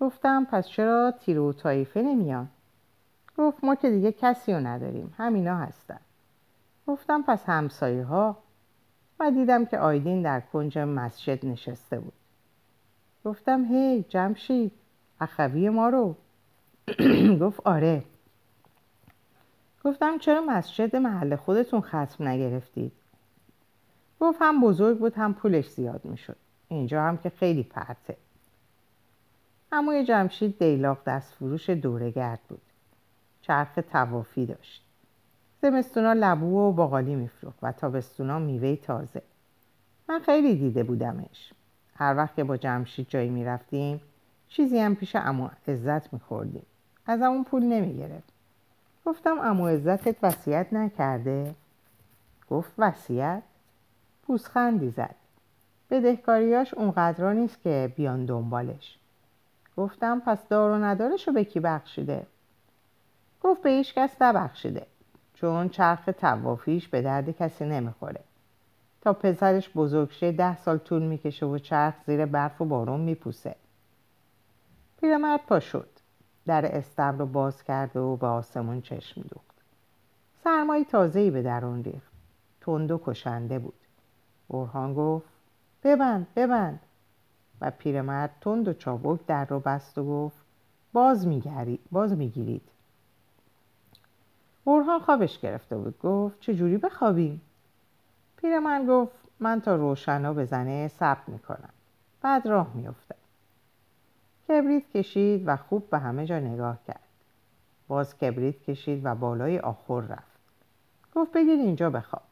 گفتم 0.00 0.44
پس 0.44 0.68
چرا 0.68 1.10
تیر 1.20 1.38
و 1.38 1.52
تایفه 1.52 2.02
نمیان؟ 2.02 2.48
گفت 3.38 3.64
ما 3.64 3.74
که 3.74 3.90
دیگه 3.90 4.12
کسی 4.12 4.52
رو 4.52 4.60
نداریم 4.60 5.14
همینا 5.18 5.56
هستن. 5.56 6.00
گفتم 6.86 7.22
پس 7.22 7.44
همسایه 7.46 8.04
ها 8.04 8.36
و 9.20 9.30
دیدم 9.30 9.64
که 9.64 9.78
آیدین 9.78 10.22
در 10.22 10.40
کنج 10.40 10.78
مسجد 10.78 11.46
نشسته 11.46 12.00
بود. 12.00 12.12
گفتم 13.24 13.64
هی 13.64 14.04
جمشید 14.08 14.72
اخوی 15.20 15.68
ما 15.68 15.88
رو. 15.88 16.16
گفت 17.42 17.60
آره. 17.64 18.04
گفتم 19.84 20.18
چرا 20.18 20.40
مسجد 20.40 20.96
محل 20.96 21.36
خودتون 21.36 21.80
ختم 21.80 22.28
نگرفتید؟ 22.28 22.92
گفت 24.22 24.38
هم 24.42 24.60
بزرگ 24.60 24.98
بود 24.98 25.14
هم 25.14 25.34
پولش 25.34 25.70
زیاد 25.70 26.04
می‌شد. 26.04 26.36
اینجا 26.68 27.02
هم 27.02 27.16
که 27.16 27.30
خیلی 27.30 27.62
پرته 27.62 28.16
هموی 29.72 30.04
جمشید 30.04 30.58
دیلاق 30.58 30.98
دست 31.06 31.34
فروش 31.34 31.70
دورگرد 31.70 32.40
بود. 32.48 32.60
چرخ 33.40 33.78
توافی 33.92 34.46
داشت. 34.46 34.84
زمستونا 35.62 36.12
لبو 36.12 36.60
و 36.60 36.72
باقالی 36.72 37.14
میفروخت 37.14 37.58
و 37.62 37.72
تابستونا 37.72 38.38
میوه 38.38 38.76
تازه. 38.76 39.22
من 40.08 40.20
خیلی 40.20 40.54
دیده 40.56 40.84
بودمش. 40.84 41.52
هر 41.96 42.16
وقت 42.16 42.36
که 42.36 42.44
با 42.44 42.56
جمشید 42.56 43.08
جایی 43.08 43.30
می‌رفتیم 43.30 44.00
چیزی 44.48 44.78
هم 44.78 44.94
پیش 44.94 45.16
امو 45.16 45.48
عزت 45.68 46.12
میخوردیم. 46.12 46.66
از 47.06 47.20
همون 47.20 47.44
پول 47.44 47.62
نمی‌گرفت. 47.62 48.32
گفتم 49.06 49.38
امو 49.38 49.68
عزتت 49.68 50.16
وصیت 50.22 50.72
نکرده؟ 50.72 51.54
گفت 52.50 52.72
وصیت؟ 52.78 53.42
پوزخندی 54.22 54.90
زد. 54.90 55.14
بدهکاریاش 55.90 56.74
اونقدرا 56.74 57.32
نیست 57.32 57.62
که 57.62 57.92
بیان 57.96 58.24
دنبالش. 58.26 58.98
گفتم 59.76 60.22
پس 60.26 60.48
دار 60.48 60.70
و 60.70 60.84
ندارشو 60.84 61.32
به 61.32 61.44
کی 61.44 61.60
بخشیده؟ 61.60 62.26
گفت 63.42 63.62
به 63.62 63.70
هیچ 63.70 63.94
کس 63.94 64.22
نبخشیده 64.22 64.86
چون 65.34 65.68
چرخ 65.68 66.08
توافیش 66.18 66.88
به 66.88 67.02
درد 67.02 67.30
کسی 67.30 67.64
نمی‌خوره. 67.64 68.20
تا 69.00 69.12
پسرش 69.12 69.70
بزرگ 69.70 70.10
شه 70.10 70.32
ده 70.32 70.56
سال 70.56 70.78
طول 70.78 71.02
می‌کشه 71.02 71.46
و 71.46 71.58
چرخ 71.58 71.94
زیر 72.06 72.26
برف 72.26 72.60
و 72.60 72.64
بارون 72.64 73.00
میپوسه. 73.00 73.56
پیرمرد 75.00 75.40
پا 75.46 75.60
شد. 75.60 75.88
در 76.46 76.76
استبل 76.76 77.18
رو 77.18 77.26
باز 77.26 77.64
کرد 77.64 77.96
و 77.96 78.16
به 78.16 78.26
آسمون 78.26 78.80
چشم 78.80 79.20
دوخت. 79.20 79.54
سرمایی 80.44 80.84
تازهی 80.84 81.30
به 81.30 81.42
درون 81.42 81.84
ریخت. 81.84 82.12
تند 82.60 82.90
و 82.90 83.00
کشنده 83.04 83.58
بود. 83.58 83.81
برهان 84.50 84.94
گفت 84.94 85.28
ببند 85.82 86.26
ببند. 86.36 86.80
و 87.60 87.70
پیرمرد 87.70 88.30
تند 88.40 88.68
و 88.68 88.72
چابک 88.72 89.26
در 89.26 89.44
رو 89.44 89.60
بست 89.60 89.98
و 89.98 90.04
گفت 90.04 90.44
باز 90.92 91.26
می‌گیرید 91.26 91.80
باز 91.90 92.16
می‌گیرید. 92.16 92.68
برهان 94.66 95.00
خوابش 95.00 95.38
گرفته 95.38 95.76
بود. 95.76 95.98
گفت 95.98 96.40
چجوری 96.40 96.78
بخوابیم 96.78 97.40
پیرمرد 98.36 98.86
گفت 98.86 99.12
من 99.40 99.60
تا 99.60 99.76
روشنا 99.76 100.34
بزنه 100.34 100.88
صبر 100.88 101.22
می‌کنم. 101.26 101.72
بعد 102.20 102.46
راه 102.46 102.70
میافتم 102.74 103.14
کبریت 104.48 104.90
کشید 104.90 105.42
و 105.46 105.56
خوب 105.56 105.90
به 105.90 105.98
همه 105.98 106.26
جا 106.26 106.38
نگاه 106.38 106.78
کرد. 106.86 107.00
باز 107.88 108.18
کبریت 108.18 108.62
کشید 108.62 109.00
و 109.04 109.14
بالای 109.14 109.58
آخر 109.58 110.00
رفت. 110.00 110.40
گفت 111.14 111.32
بگیر 111.32 111.58
اینجا 111.58 111.90
بخواب. 111.90 112.22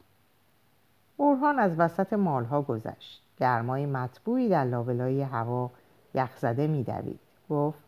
برهان 1.20 1.58
از 1.58 1.78
وسط 1.78 2.12
مالها 2.12 2.62
گذشت. 2.62 3.22
گرمای 3.36 3.86
مطبوعی 3.86 4.48
در 4.48 4.64
لابلای 4.64 5.22
هوا 5.22 5.70
یخزده 6.14 6.66
میدوید. 6.66 7.20
گفت 7.50 7.78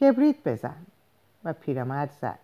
کبریت 0.00 0.36
بزن. 0.44 0.86
و 1.44 1.52
پیرمرد 1.52 2.10
زد. 2.10 2.38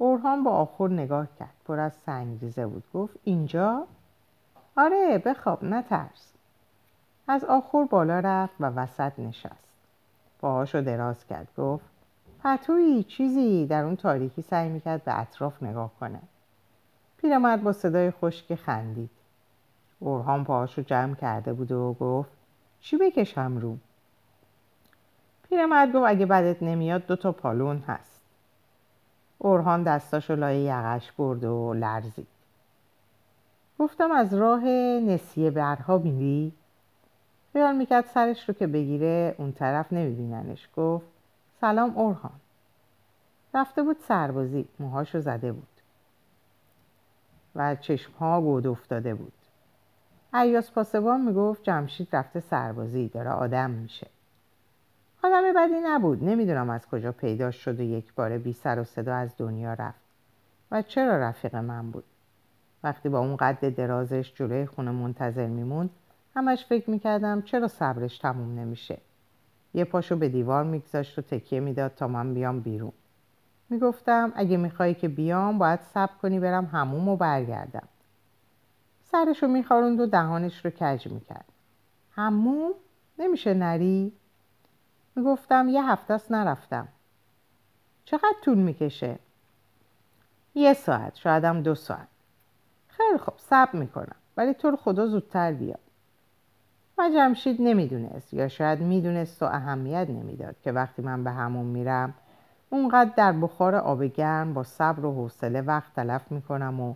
برهان 0.00 0.44
با 0.44 0.50
آخر 0.50 0.88
نگاه 0.88 1.26
کرد. 1.38 1.54
پر 1.66 1.78
از 1.78 1.92
سنگریزه 1.92 2.66
بود. 2.66 2.82
گفت 2.94 3.16
اینجا؟ 3.24 3.86
آره 4.76 5.18
بخواب 5.18 5.64
نترس. 5.64 6.32
از 7.28 7.44
آخر 7.44 7.84
بالا 7.84 8.20
رفت 8.20 8.54
و 8.60 8.64
وسط 8.64 9.18
نشست. 9.18 9.68
پاهاشو 10.40 10.80
دراز 10.80 11.26
کرد. 11.26 11.48
گفت 11.58 11.84
پتویی 12.44 13.04
چیزی 13.04 13.66
در 13.66 13.84
اون 13.84 13.96
تاریکی 13.96 14.42
سعی 14.42 14.68
می‌کرد 14.68 15.04
به 15.04 15.20
اطراف 15.20 15.62
نگاه 15.62 15.90
کنه. 16.00 16.20
پیرمرد 17.16 17.62
با 17.62 17.72
صدای 17.72 18.10
خشکی 18.10 18.56
خندید. 18.56 19.10
اورهان 20.00 20.44
پاهاشو 20.44 20.82
جمع 20.82 21.14
کرده 21.14 21.52
بود 21.52 21.72
و 21.72 21.96
گفت 22.00 22.30
چی 22.80 22.96
بکشم 22.96 23.58
رو 23.58 23.76
پیرمرد 25.48 25.92
گفت 25.92 26.04
اگه 26.08 26.26
بدت 26.26 26.62
نمیاد 26.62 27.06
دو 27.06 27.16
تا 27.16 27.32
پالون 27.32 27.78
هست. 27.78 28.22
اورهان 29.38 29.82
دستاشو 29.82 30.34
لای 30.34 30.58
یقش 30.58 31.12
برد 31.12 31.44
و 31.44 31.74
لرزید. 31.74 32.26
گفتم 33.78 34.12
از 34.12 34.34
راه 34.34 34.64
نسیه 35.00 35.50
برها 35.50 35.98
میری؟ 35.98 36.52
خیال 37.52 37.76
می‌کرد 37.76 38.06
سرش 38.06 38.48
رو 38.48 38.54
که 38.54 38.66
بگیره 38.66 39.34
اون 39.38 39.52
طرف 39.52 39.92
نمیبیننش. 39.92 40.68
گفت 40.76 41.06
سلام 41.60 41.98
اورهان 41.98 42.40
رفته 43.54 43.82
بود 43.82 43.96
سربازی 44.08 44.68
موهاشو 44.78 45.20
زده 45.20 45.52
بود 45.52 45.68
و 47.54 47.76
چشمها 47.76 48.40
گود 48.40 48.66
افتاده 48.66 49.14
بود. 49.14 49.32
عیاس 50.34 50.70
پاسبان 50.70 51.20
می‌گفت 51.20 51.62
جمشید 51.62 52.16
رفته 52.16 52.40
سربازی 52.40 53.08
داره 53.08 53.30
آدم 53.30 53.70
میشه. 53.70 54.06
آدم 55.24 55.42
بدی 55.56 55.80
نبود. 55.84 56.24
نمی‌دونم 56.24 56.70
از 56.70 56.86
کجا 56.86 57.12
پیدا 57.12 57.50
شد 57.50 57.80
و 57.80 57.82
یک 57.82 58.14
باره 58.14 58.38
بی 58.38 58.52
سر 58.52 58.80
و 58.80 58.84
صدا 58.84 59.14
از 59.14 59.30
دنیا 59.38 59.74
رفت. 59.74 60.00
و 60.70 60.82
چرا 60.82 61.18
رفیق 61.18 61.56
من 61.56 61.90
بود؟ 61.90 62.04
وقتی 62.84 63.08
با 63.08 63.18
اون 63.18 63.36
قد 63.36 63.74
درازش 63.74 64.32
جلوی 64.34 64.66
خونه 64.66 64.90
منتظر 64.90 65.46
میموند 65.46 65.90
همش 66.34 66.64
فکر 66.64 66.90
می‌کردم 66.90 67.42
چرا 67.42 67.68
صبرش 67.68 68.18
تموم 68.18 68.58
نمیشه. 68.58 68.98
یه 69.74 69.84
پاشو 69.84 70.16
به 70.16 70.28
دیوار 70.28 70.64
میگذاشت 70.64 71.18
و 71.18 71.22
تکیه 71.22 71.60
می‌داد 71.60 71.94
تا 71.94 72.08
من 72.08 72.34
بیام 72.34 72.60
بیرون. 72.60 72.92
می‌گفتم 73.70 74.32
اگه 74.36 74.56
می‌خوای 74.56 74.94
که 74.94 75.08
بیام 75.08 75.58
باید 75.58 75.80
صبر 75.80 76.12
کنی 76.22 76.40
برم 76.40 76.64
هموم 76.64 77.08
و 77.08 77.16
برگردم. 77.16 77.88
سرشو 79.12 79.46
میخاروند 79.46 80.00
و 80.00 80.06
دهانش 80.06 80.64
رو 80.64 80.70
کج 80.70 81.06
می‌کرد. 81.06 81.44
هموم 82.12 82.72
نمیشه 83.18 83.54
نری؟ 83.54 84.12
می‌گفتم 85.16 85.68
یه 85.68 85.84
هفته 85.84 86.14
است 86.14 86.32
نرفتم. 86.32 86.88
چقدر 88.04 88.36
طول 88.42 88.58
می‌کشه؟ 88.58 89.18
یه 90.54 90.74
ساعت 90.74 91.16
شایدم 91.16 91.62
دو 91.62 91.74
ساعت. 91.74 92.08
خیلی 92.88 93.18
خوب 93.18 93.34
صبر 93.38 93.78
می‌کنم 93.78 94.16
ولی 94.36 94.54
تو 94.54 94.70
رو 94.70 94.76
خدا 94.76 95.06
زودتر 95.06 95.52
بیا 95.52 95.76
و 96.98 97.10
جمشید 97.14 97.56
نمی‌دونست 97.62 98.34
یا 98.34 98.48
شاید 98.48 98.80
می‌دونست 98.80 99.42
و 99.42 99.46
اهمیت 99.46 100.10
نمی‌داد 100.10 100.56
که 100.64 100.72
وقتی 100.72 101.02
من 101.02 101.24
به 101.24 101.30
همون 101.30 101.66
میرم 101.66 102.14
اونقدر 102.70 103.10
در 103.16 103.32
بخار 103.32 103.74
آب 103.74 104.04
گرم 104.04 104.54
با 104.54 104.62
صبر 104.62 105.04
و 105.04 105.12
حوصله 105.12 105.60
وقت 105.60 105.94
تلف 105.94 106.32
می‌کنم 106.32 106.80
و 106.80 106.94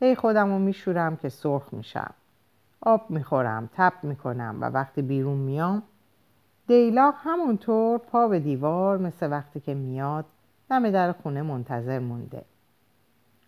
هی 0.00 0.14
خودم 0.14 0.48
رو 0.48 0.58
میشورم 0.58 1.16
که 1.16 1.28
سرخ 1.28 1.68
میشم. 1.72 2.14
آب 2.80 3.10
می‌خورم 3.10 3.70
تپ 3.76 3.92
می‌کنم 4.02 4.58
و 4.60 4.64
وقتی 4.64 5.02
بیرون 5.02 5.36
میام 5.36 5.82
دیلاق 6.66 7.14
همونطور 7.18 7.98
پا 7.98 8.28
به 8.28 8.40
دیوار 8.40 8.98
مثل 8.98 9.30
وقتی 9.30 9.60
که 9.60 9.74
میاد 9.74 10.24
دم 10.70 10.90
در 10.90 11.12
خونه 11.12 11.42
منتظر 11.42 11.98
مونده. 11.98 12.44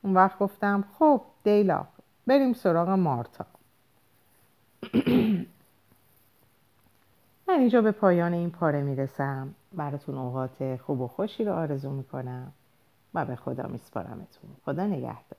اون 0.02 0.14
وقت 0.14 0.38
گفتم 0.38 0.84
خب 0.98 1.20
دیلاق 1.44 1.86
بریم 2.26 2.52
سراغ 2.52 2.88
مارتا. 2.88 3.46
من 7.48 7.54
اینجا 7.54 7.82
به 7.82 7.92
پایان 7.92 8.32
این 8.32 8.50
پاره 8.50 8.82
می‌رسم. 8.82 9.54
براتون 9.72 10.18
اوقات 10.18 10.76
خوب 10.76 11.00
و 11.00 11.08
خوشی 11.08 11.44
رو 11.44 11.52
آرزو 11.52 11.90
می‌کنم 11.90 12.52
و 13.14 13.24
به 13.24 13.36
خدا 13.36 13.66
میسپارمتون. 13.66 14.50
خدا 14.64 14.86
نگهدار. 14.86 15.35